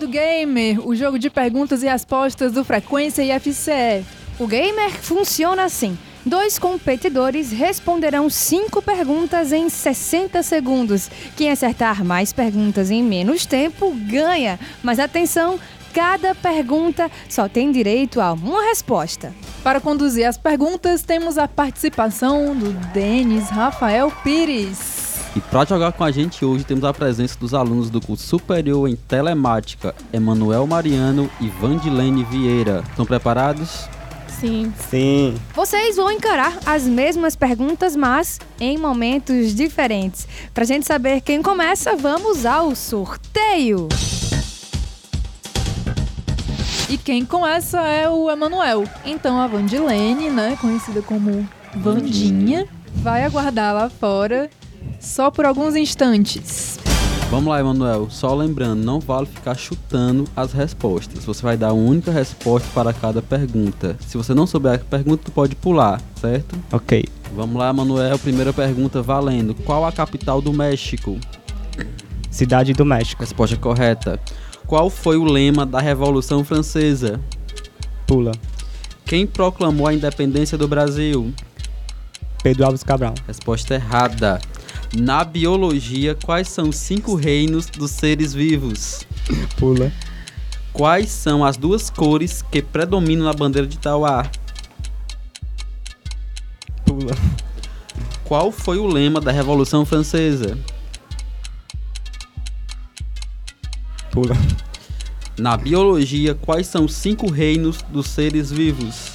Do 0.00 0.08
Gamer, 0.08 0.80
o 0.88 0.96
jogo 0.96 1.18
de 1.18 1.28
perguntas 1.28 1.82
e 1.82 1.86
respostas 1.86 2.52
do 2.52 2.64
Frequência 2.64 3.22
IFCE. 3.22 4.02
O 4.38 4.46
Gamer 4.46 4.90
funciona 4.92 5.64
assim. 5.64 5.98
Dois 6.24 6.58
competidores 6.58 7.52
responderão 7.52 8.30
cinco 8.30 8.80
perguntas 8.80 9.52
em 9.52 9.68
60 9.68 10.42
segundos. 10.42 11.10
Quem 11.36 11.50
acertar 11.50 12.02
mais 12.02 12.32
perguntas 12.32 12.90
em 12.90 13.02
menos 13.02 13.44
tempo 13.44 13.94
ganha. 14.10 14.58
Mas 14.82 14.98
atenção, 14.98 15.60
cada 15.92 16.34
pergunta 16.34 17.10
só 17.28 17.46
tem 17.46 17.70
direito 17.70 18.22
a 18.22 18.32
uma 18.32 18.68
resposta. 18.68 19.34
Para 19.62 19.82
conduzir 19.82 20.26
as 20.26 20.38
perguntas, 20.38 21.02
temos 21.02 21.36
a 21.36 21.46
participação 21.46 22.56
do 22.56 22.72
Denis 22.94 23.50
Rafael 23.50 24.10
Pires. 24.24 25.09
E 25.34 25.40
para 25.40 25.64
jogar 25.64 25.92
com 25.92 26.02
a 26.02 26.10
gente 26.10 26.44
hoje 26.44 26.64
temos 26.64 26.82
a 26.82 26.92
presença 26.92 27.38
dos 27.38 27.54
alunos 27.54 27.88
do 27.88 28.00
curso 28.00 28.26
superior 28.26 28.88
em 28.88 28.96
telemática, 28.96 29.94
Emanuel 30.12 30.66
Mariano 30.66 31.30
e 31.40 31.48
Vandilene 31.48 32.24
Vieira. 32.24 32.82
Estão 32.90 33.06
preparados? 33.06 33.88
Sim. 34.40 34.72
Sim. 34.90 35.36
Vocês 35.54 35.94
vão 35.94 36.10
encarar 36.10 36.58
as 36.66 36.82
mesmas 36.82 37.36
perguntas, 37.36 37.94
mas 37.94 38.40
em 38.58 38.76
momentos 38.76 39.54
diferentes. 39.54 40.26
Pra 40.52 40.64
gente 40.64 40.84
saber 40.84 41.20
quem 41.20 41.40
começa, 41.40 41.94
vamos 41.94 42.44
ao 42.44 42.74
sorteio. 42.74 43.86
E 46.88 46.98
quem 46.98 47.24
começa 47.24 47.80
é 47.82 48.08
o 48.08 48.28
Emanuel. 48.28 48.82
Então 49.04 49.40
a 49.40 49.46
Vandilene, 49.46 50.28
né, 50.28 50.58
conhecida 50.60 51.00
como 51.02 51.48
Vandinha, 51.76 52.66
vai 52.96 53.24
aguardar 53.24 53.72
lá 53.72 53.88
fora 53.88 54.50
só 55.00 55.30
por 55.30 55.44
alguns 55.44 55.74
instantes. 55.74 56.78
Vamos 57.30 57.46
lá, 57.46 57.60
Emanuel. 57.60 58.08
Só 58.10 58.34
lembrando, 58.34 58.84
não 58.84 58.98
vale 58.98 59.26
ficar 59.26 59.56
chutando 59.56 60.24
as 60.36 60.52
respostas. 60.52 61.24
Você 61.24 61.42
vai 61.42 61.56
dar 61.56 61.72
uma 61.72 61.88
única 61.88 62.10
resposta 62.10 62.68
para 62.74 62.92
cada 62.92 63.22
pergunta. 63.22 63.96
Se 64.00 64.16
você 64.16 64.34
não 64.34 64.46
souber 64.46 64.74
a 64.74 64.78
pergunta, 64.78 65.22
tu 65.26 65.32
pode 65.32 65.54
pular, 65.54 66.00
certo? 66.20 66.58
Ok. 66.72 67.04
Vamos 67.34 67.56
lá, 67.56 67.70
Emanuel. 67.70 68.18
Primeira 68.18 68.52
pergunta 68.52 69.00
valendo. 69.00 69.54
Qual 69.54 69.86
a 69.86 69.92
capital 69.92 70.42
do 70.42 70.52
México? 70.52 71.18
Cidade 72.30 72.72
do 72.72 72.84
México. 72.84 73.22
Resposta 73.22 73.56
correta. 73.56 74.20
Qual 74.66 74.90
foi 74.90 75.16
o 75.16 75.24
lema 75.24 75.64
da 75.64 75.80
Revolução 75.80 76.44
Francesa? 76.44 77.20
Pula. 78.08 78.32
Quem 79.04 79.24
proclamou 79.24 79.86
a 79.86 79.94
independência 79.94 80.58
do 80.58 80.66
Brasil? 80.66 81.32
Pedro 82.42 82.66
Alves 82.66 82.82
Cabral. 82.82 83.14
Resposta 83.26 83.74
errada. 83.74 84.40
Na 84.92 85.22
biologia, 85.22 86.16
quais 86.16 86.48
são 86.48 86.68
os 86.68 86.76
cinco 86.76 87.14
reinos 87.14 87.66
dos 87.66 87.92
seres 87.92 88.34
vivos? 88.34 89.06
Pula. 89.56 89.92
Quais 90.72 91.10
são 91.10 91.44
as 91.44 91.56
duas 91.56 91.88
cores 91.90 92.42
que 92.42 92.60
predominam 92.60 93.24
na 93.24 93.32
bandeira 93.32 93.68
de 93.68 93.78
Tauá? 93.78 94.28
Pula. 96.84 97.16
Qual 98.24 98.50
foi 98.50 98.78
o 98.78 98.86
lema 98.86 99.20
da 99.20 99.30
Revolução 99.30 99.84
Francesa? 99.84 100.58
Pula. 104.10 104.36
Na 105.38 105.56
biologia, 105.56 106.34
quais 106.34 106.66
são 106.66 106.84
os 106.84 106.94
cinco 106.94 107.30
reinos 107.30 107.80
dos 107.82 108.06
seres 108.08 108.50
vivos? 108.50 109.09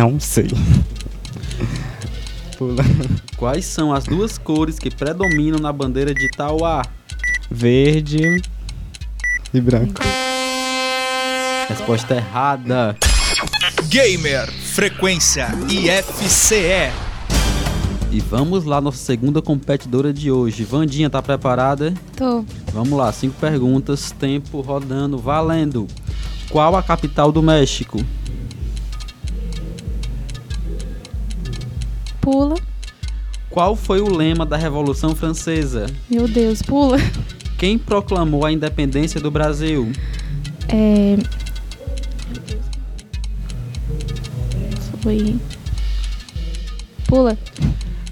Não 0.00 0.18
sei. 0.18 0.48
Pula. 2.56 2.82
Quais 3.36 3.66
são 3.66 3.92
as 3.92 4.04
duas 4.04 4.38
cores 4.38 4.78
que 4.78 4.88
predominam 4.88 5.58
na 5.58 5.70
bandeira 5.74 6.14
de 6.14 6.26
Tauá? 6.30 6.80
Verde 7.50 8.40
e 9.52 9.60
branco. 9.60 10.00
Resposta 11.68 12.14
errada. 12.14 12.96
Gamer 13.90 14.50
Frequência 14.50 15.48
IFCE. 15.68 16.90
E 18.10 18.20
vamos 18.20 18.64
lá, 18.64 18.80
nossa 18.80 18.96
segunda 18.96 19.42
competidora 19.42 20.14
de 20.14 20.30
hoje. 20.30 20.64
Vandinha, 20.64 21.10
tá 21.10 21.20
preparada? 21.20 21.92
Tô. 22.16 22.42
Vamos 22.72 22.98
lá, 22.98 23.12
cinco 23.12 23.38
perguntas, 23.38 24.12
tempo 24.12 24.62
rodando, 24.62 25.18
valendo. 25.18 25.86
Qual 26.48 26.74
a 26.74 26.82
capital 26.82 27.30
do 27.30 27.42
México? 27.42 28.02
Pula. 32.30 32.54
Qual 33.50 33.74
foi 33.74 34.00
o 34.00 34.08
lema 34.08 34.46
da 34.46 34.56
Revolução 34.56 35.16
Francesa? 35.16 35.86
Meu 36.08 36.28
Deus, 36.28 36.62
pula. 36.62 36.96
Quem 37.58 37.76
proclamou 37.76 38.46
a 38.46 38.52
independência 38.52 39.20
do 39.20 39.32
Brasil? 39.32 39.90
É. 40.68 41.16
Foi. 45.00 45.34
Pula. 47.08 47.36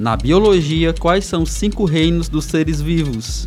Na 0.00 0.16
biologia, 0.16 0.92
quais 0.92 1.24
são 1.24 1.44
os 1.44 1.52
cinco 1.52 1.84
reinos 1.84 2.28
dos 2.28 2.46
seres 2.46 2.80
vivos? 2.80 3.46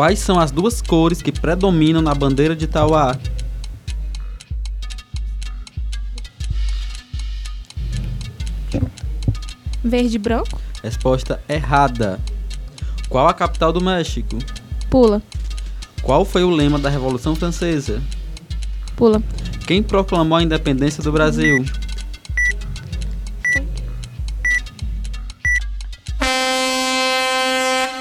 Quais 0.00 0.18
são 0.18 0.40
as 0.40 0.50
duas 0.50 0.80
cores 0.80 1.20
que 1.20 1.30
predominam 1.30 2.00
na 2.00 2.14
bandeira 2.14 2.56
de 2.56 2.66
Tauá? 2.66 3.18
Verde 9.84 10.16
e 10.16 10.18
branco. 10.18 10.58
Resposta 10.82 11.38
errada. 11.46 12.18
Qual 13.10 13.28
a 13.28 13.34
capital 13.34 13.74
do 13.74 13.82
México? 13.82 14.38
Pula. 14.88 15.20
Qual 16.02 16.24
foi 16.24 16.44
o 16.44 16.50
lema 16.50 16.78
da 16.78 16.88
Revolução 16.88 17.36
Francesa? 17.36 18.02
Pula. 18.96 19.22
Quem 19.66 19.82
proclamou 19.82 20.38
a 20.38 20.42
independência 20.42 21.02
do 21.02 21.12
Brasil? 21.12 21.62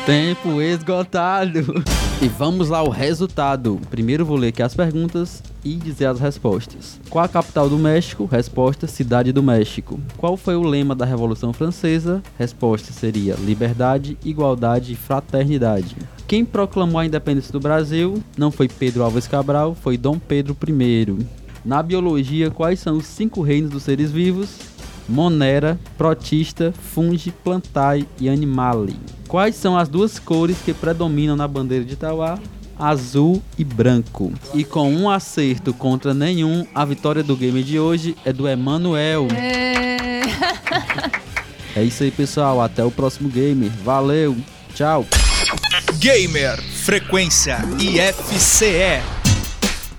Tempo 0.10 0.60
esgotado. 0.60 1.84
E 2.20 2.28
vamos 2.28 2.68
lá 2.68 2.80
ao 2.80 2.90
resultado. 2.90 3.80
Primeiro 3.92 4.26
vou 4.26 4.38
ler 4.38 4.48
aqui 4.48 4.64
as 4.64 4.74
perguntas 4.74 5.44
e 5.64 5.76
dizer 5.76 6.08
as 6.08 6.20
respostas. 6.20 7.00
Qual 7.12 7.24
a 7.24 7.28
capital 7.28 7.70
do 7.70 7.78
México? 7.78 8.26
Resposta: 8.26 8.88
Cidade 8.88 9.32
do 9.32 9.44
México. 9.44 10.00
Qual 10.18 10.36
foi 10.36 10.56
o 10.56 10.64
lema 10.64 10.96
da 10.96 11.06
Revolução 11.06 11.54
Francesa? 11.54 12.24
Resposta 12.40 12.92
seria: 12.92 13.36
liberdade, 13.36 14.18
igualdade 14.26 14.94
e 14.94 14.96
fraternidade. 14.96 15.96
Quem 16.28 16.44
proclamou 16.44 17.00
a 17.00 17.06
independência 17.06 17.52
do 17.52 17.60
Brasil 17.60 18.20
não 18.36 18.50
foi 18.50 18.68
Pedro 18.68 19.04
Álvares 19.04 19.28
Cabral, 19.28 19.76
foi 19.76 19.96
Dom 19.96 20.18
Pedro 20.18 20.58
I. 20.68 21.24
Na 21.64 21.84
biologia, 21.84 22.50
quais 22.50 22.80
são 22.80 22.98
os 22.98 23.06
cinco 23.06 23.44
reinos 23.44 23.70
dos 23.70 23.84
seres 23.84 24.12
vivos? 24.12 24.58
Monera, 25.08 25.80
Protista, 25.96 26.72
Fungi, 26.72 27.30
Plantae 27.30 28.08
e 28.20 28.28
Animale. 28.28 28.98
Quais 29.30 29.56
são 29.56 29.78
as 29.78 29.88
duas 29.88 30.18
cores 30.18 30.58
que 30.66 30.74
predominam 30.74 31.36
na 31.36 31.48
bandeira 31.48 31.86
de 31.86 31.94
Itauá? 31.94 32.40
Azul 32.76 33.44
e 33.60 33.64
branco. 33.64 34.34
E 34.56 34.64
com 34.64 34.92
um 34.92 35.08
acerto 35.08 35.72
contra 35.72 36.16
nenhum, 36.16 36.66
a 36.74 36.84
vitória 36.84 37.22
do 37.22 37.38
game 37.38 37.62
de 37.64 37.80
hoje 37.80 38.18
é 38.26 38.34
do 38.34 38.48
Emanuel. 38.48 39.28
É... 39.32 40.22
É 41.76 41.84
isso 41.84 42.02
aí, 42.02 42.10
pessoal. 42.10 42.60
Até 42.60 42.84
o 42.84 42.90
próximo 42.90 43.30
game. 43.30 43.70
Valeu. 43.70 44.36
Tchau. 44.74 45.06
Gamer 46.00 46.60
Frequência 46.64 47.60
IFCE. 47.80 49.04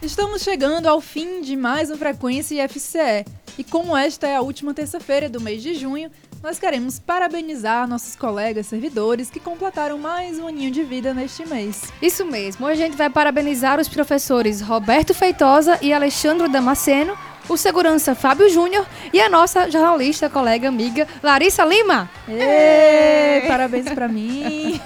Estamos 0.02 0.42
chegando 0.42 0.88
ao 0.88 1.00
fim 1.00 1.40
de 1.40 1.54
mais 1.56 1.88
um 1.88 1.96
Frequência 1.96 2.64
IFCE. 2.64 3.24
E 3.56 3.62
como 3.62 3.96
esta 3.96 4.26
é 4.26 4.34
a 4.34 4.40
última 4.40 4.74
terça-feira 4.74 5.28
do 5.28 5.40
mês 5.40 5.62
de 5.62 5.74
junho, 5.74 6.10
nós 6.42 6.58
queremos 6.58 6.98
parabenizar 6.98 7.86
nossos 7.86 8.16
colegas 8.16 8.66
servidores 8.66 9.30
que 9.30 9.38
completaram 9.38 9.98
mais 9.98 10.38
um 10.38 10.48
aninho 10.48 10.70
de 10.70 10.82
vida 10.82 11.12
neste 11.12 11.46
mês. 11.46 11.92
Isso 12.00 12.24
mesmo. 12.24 12.66
Hoje 12.66 12.82
a 12.82 12.86
gente 12.86 12.96
vai 12.96 13.10
parabenizar 13.10 13.78
os 13.78 13.88
professores 13.88 14.60
Roberto 14.60 15.12
Feitosa 15.12 15.78
e 15.82 15.92
Alexandre 15.92 16.48
Damasceno, 16.48 17.16
o 17.46 17.56
segurança 17.58 18.14
Fábio 18.14 18.48
Júnior 18.48 18.86
e 19.12 19.20
a 19.20 19.28
nossa 19.28 19.70
jornalista, 19.70 20.30
colega, 20.30 20.68
amiga 20.68 21.06
Larissa 21.22 21.64
Lima. 21.64 22.08
Ê, 22.26 23.44
parabéns 23.46 23.90
pra 23.92 24.08
mim. 24.08 24.80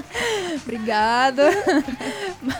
Obrigada. 0.64 1.50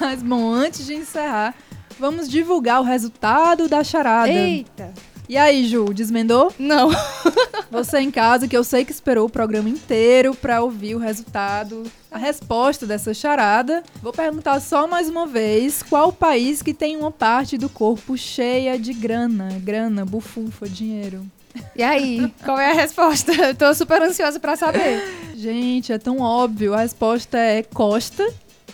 Mas, 0.00 0.22
bom, 0.22 0.52
antes 0.52 0.84
de 0.84 0.94
encerrar, 0.94 1.54
vamos 1.98 2.28
divulgar 2.28 2.80
o 2.82 2.84
resultado 2.84 3.66
da 3.66 3.82
charada. 3.82 4.30
Eita! 4.30 4.92
E 5.28 5.36
aí, 5.36 5.66
Ju, 5.66 5.92
desmendou? 5.92 6.52
Não. 6.58 6.90
Você 7.70 7.98
em 7.98 8.10
casa, 8.10 8.46
que 8.46 8.56
eu 8.56 8.62
sei 8.62 8.84
que 8.84 8.92
esperou 8.92 9.26
o 9.26 9.30
programa 9.30 9.68
inteiro 9.68 10.34
pra 10.34 10.62
ouvir 10.62 10.94
o 10.94 10.98
resultado, 10.98 11.82
a 12.10 12.16
resposta 12.16 12.86
dessa 12.86 13.12
charada. 13.12 13.82
Vou 14.00 14.12
perguntar 14.12 14.60
só 14.60 14.86
mais 14.86 15.08
uma 15.08 15.26
vez: 15.26 15.82
qual 15.82 16.12
país 16.12 16.62
que 16.62 16.72
tem 16.72 16.96
uma 16.96 17.10
parte 17.10 17.58
do 17.58 17.68
corpo 17.68 18.16
cheia 18.16 18.78
de 18.78 18.92
grana? 18.92 19.48
Grana, 19.62 20.04
bufunfa, 20.04 20.68
dinheiro. 20.68 21.26
E 21.74 21.82
aí, 21.82 22.32
qual 22.44 22.60
é 22.60 22.70
a 22.70 22.74
resposta? 22.74 23.32
Eu 23.32 23.54
tô 23.54 23.74
super 23.74 24.00
ansiosa 24.02 24.38
pra 24.38 24.56
saber. 24.56 25.02
Gente, 25.34 25.92
é 25.92 25.98
tão 25.98 26.20
óbvio. 26.20 26.74
A 26.74 26.78
resposta 26.78 27.36
é 27.36 27.62
Costa 27.62 28.26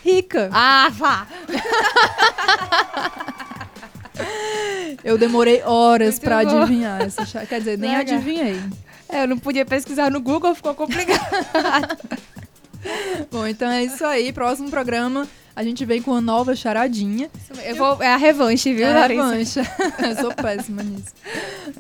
Rica. 0.05 0.51
Ah, 0.53 0.89
vá! 0.91 1.27
Eu 5.05 5.19
demorei 5.19 5.63
horas 5.63 6.19
bom. 6.19 6.61
adivinhar 6.63 7.03
essa. 7.03 7.25
cha- 7.27 7.45
Quer 7.47 7.59
dizer, 7.61 7.79
nem 7.79 7.97
Legal. 7.97 8.15
adivinhei. 8.17 8.61
É, 9.09 9.23
eu 9.25 9.29
não 9.29 9.39
podia 9.39 9.65
pesquisar 9.67 10.11
no 10.11 10.21
Google, 10.21 10.55
ficou 10.55 10.75
complicado. 10.75 11.99
Bom, 13.31 13.47
então 13.47 13.71
é 13.71 13.85
isso 13.85 14.05
aí. 14.05 14.33
Próximo 14.33 14.69
programa 14.71 15.29
a 15.55 15.63
gente 15.63 15.85
vem 15.85 16.01
com 16.03 16.13
uma 16.13 16.21
nova 16.21 16.57
charadinha. 16.57 17.31
Eu 17.65 17.77
vou, 17.77 18.03
é 18.03 18.09
a 18.09 18.17
revanche, 18.17 18.73
viu, 18.73 18.87
é 18.87 18.93
Larissa? 18.93 19.23
revanche. 19.29 19.61
Eu 20.09 20.17
sou 20.21 20.35
péssima 20.35 20.83
nisso. 20.83 21.13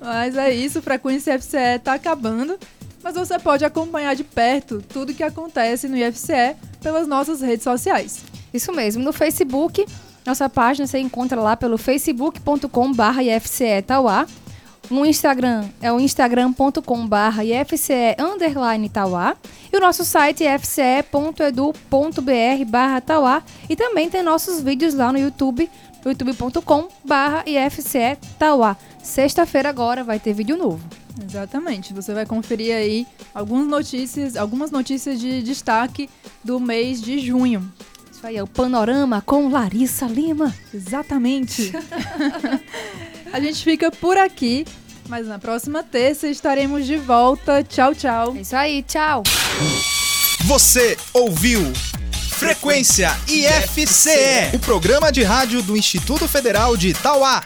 Mas 0.00 0.37
é 0.37 0.52
isso, 0.55 0.81
Frequência 0.83 1.38
FCE 1.38 1.78
tá 1.83 1.94
acabando. 1.94 2.59
Mas 3.02 3.14
você 3.14 3.37
pode 3.38 3.64
acompanhar 3.64 4.14
de 4.14 4.22
perto 4.22 4.81
tudo 4.92 5.12
que 5.14 5.24
acontece 5.24 5.88
no 5.88 5.96
IFCE 5.96 6.55
pelas 6.81 7.09
nossas 7.09 7.40
redes 7.40 7.64
sociais. 7.64 8.20
Isso 8.55 8.72
mesmo, 8.72 9.02
no 9.02 9.12
Facebook, 9.12 9.85
nossa 10.24 10.48
página 10.48 10.87
você 10.87 10.98
encontra 10.98 11.40
lá 11.40 11.56
pelo 11.56 11.76
facebook.com.br 11.76 13.20
IFCE 13.22 13.82
Tauá. 13.87 14.26
No 14.90 15.06
Instagram 15.06 15.68
é 15.80 15.92
o 15.92 15.98
instagram.com.br 15.98 17.42
IFCE 17.44 18.16
underline 18.18 18.88
Tauá. 18.88 19.37
E 19.72 19.76
o 19.76 19.80
nosso 19.80 20.04
site 20.04 20.44
é 20.44 20.54
ifce.edu.br 20.54 21.82
barra 22.68 23.00
Tauá. 23.00 23.42
E 23.68 23.74
também 23.74 24.11
tem 24.11 24.22
nossos 24.22 24.61
vídeos 24.61 24.94
lá 24.94 25.12
no 25.12 25.18
YouTube, 25.18 25.68
youtube.com 26.04 26.88
barra 27.04 27.44
IFCE 27.46 28.18
Tauá. 28.38 28.76
Sexta-feira 29.02 29.68
agora 29.68 30.04
vai 30.04 30.20
ter 30.20 30.32
vídeo 30.32 30.56
novo. 30.56 30.80
Exatamente. 31.20 31.92
Você 31.92 32.14
vai 32.14 32.26
conferir 32.26 32.74
aí 32.74 33.06
algumas 33.35 33.66
notícias, 33.66 34.37
algumas 34.37 34.70
notícias 34.70 35.18
de 35.20 35.42
destaque 35.42 36.08
do 36.44 36.61
mês 36.61 37.00
de 37.00 37.18
junho. 37.18 37.72
Isso 38.22 38.28
aí 38.28 38.37
é 38.37 38.42
o 38.42 38.46
Panorama 38.46 39.20
com 39.20 39.48
Larissa 39.48 40.06
Lima. 40.06 40.54
Exatamente. 40.72 41.72
A 43.32 43.40
gente 43.40 43.64
fica 43.64 43.90
por 43.90 44.16
aqui, 44.16 44.64
mas 45.08 45.26
na 45.26 45.40
próxima 45.40 45.82
terça 45.82 46.28
estaremos 46.28 46.87
de 46.87 46.96
volta. 46.96 47.64
Tchau, 47.64 47.92
tchau. 47.92 48.32
É 48.37 48.42
isso 48.42 48.54
aí, 48.54 48.85
tchau. 48.85 49.24
Você 50.44 50.96
ouviu 51.12 51.72
Frequência 52.28 53.11
IFCE, 53.26 54.54
o 54.54 54.61
programa 54.61 55.11
de 55.11 55.24
rádio 55.24 55.61
do 55.61 55.76
Instituto 55.76 56.28
Federal 56.28 56.76
de 56.76 56.90
Itauá. 56.90 57.42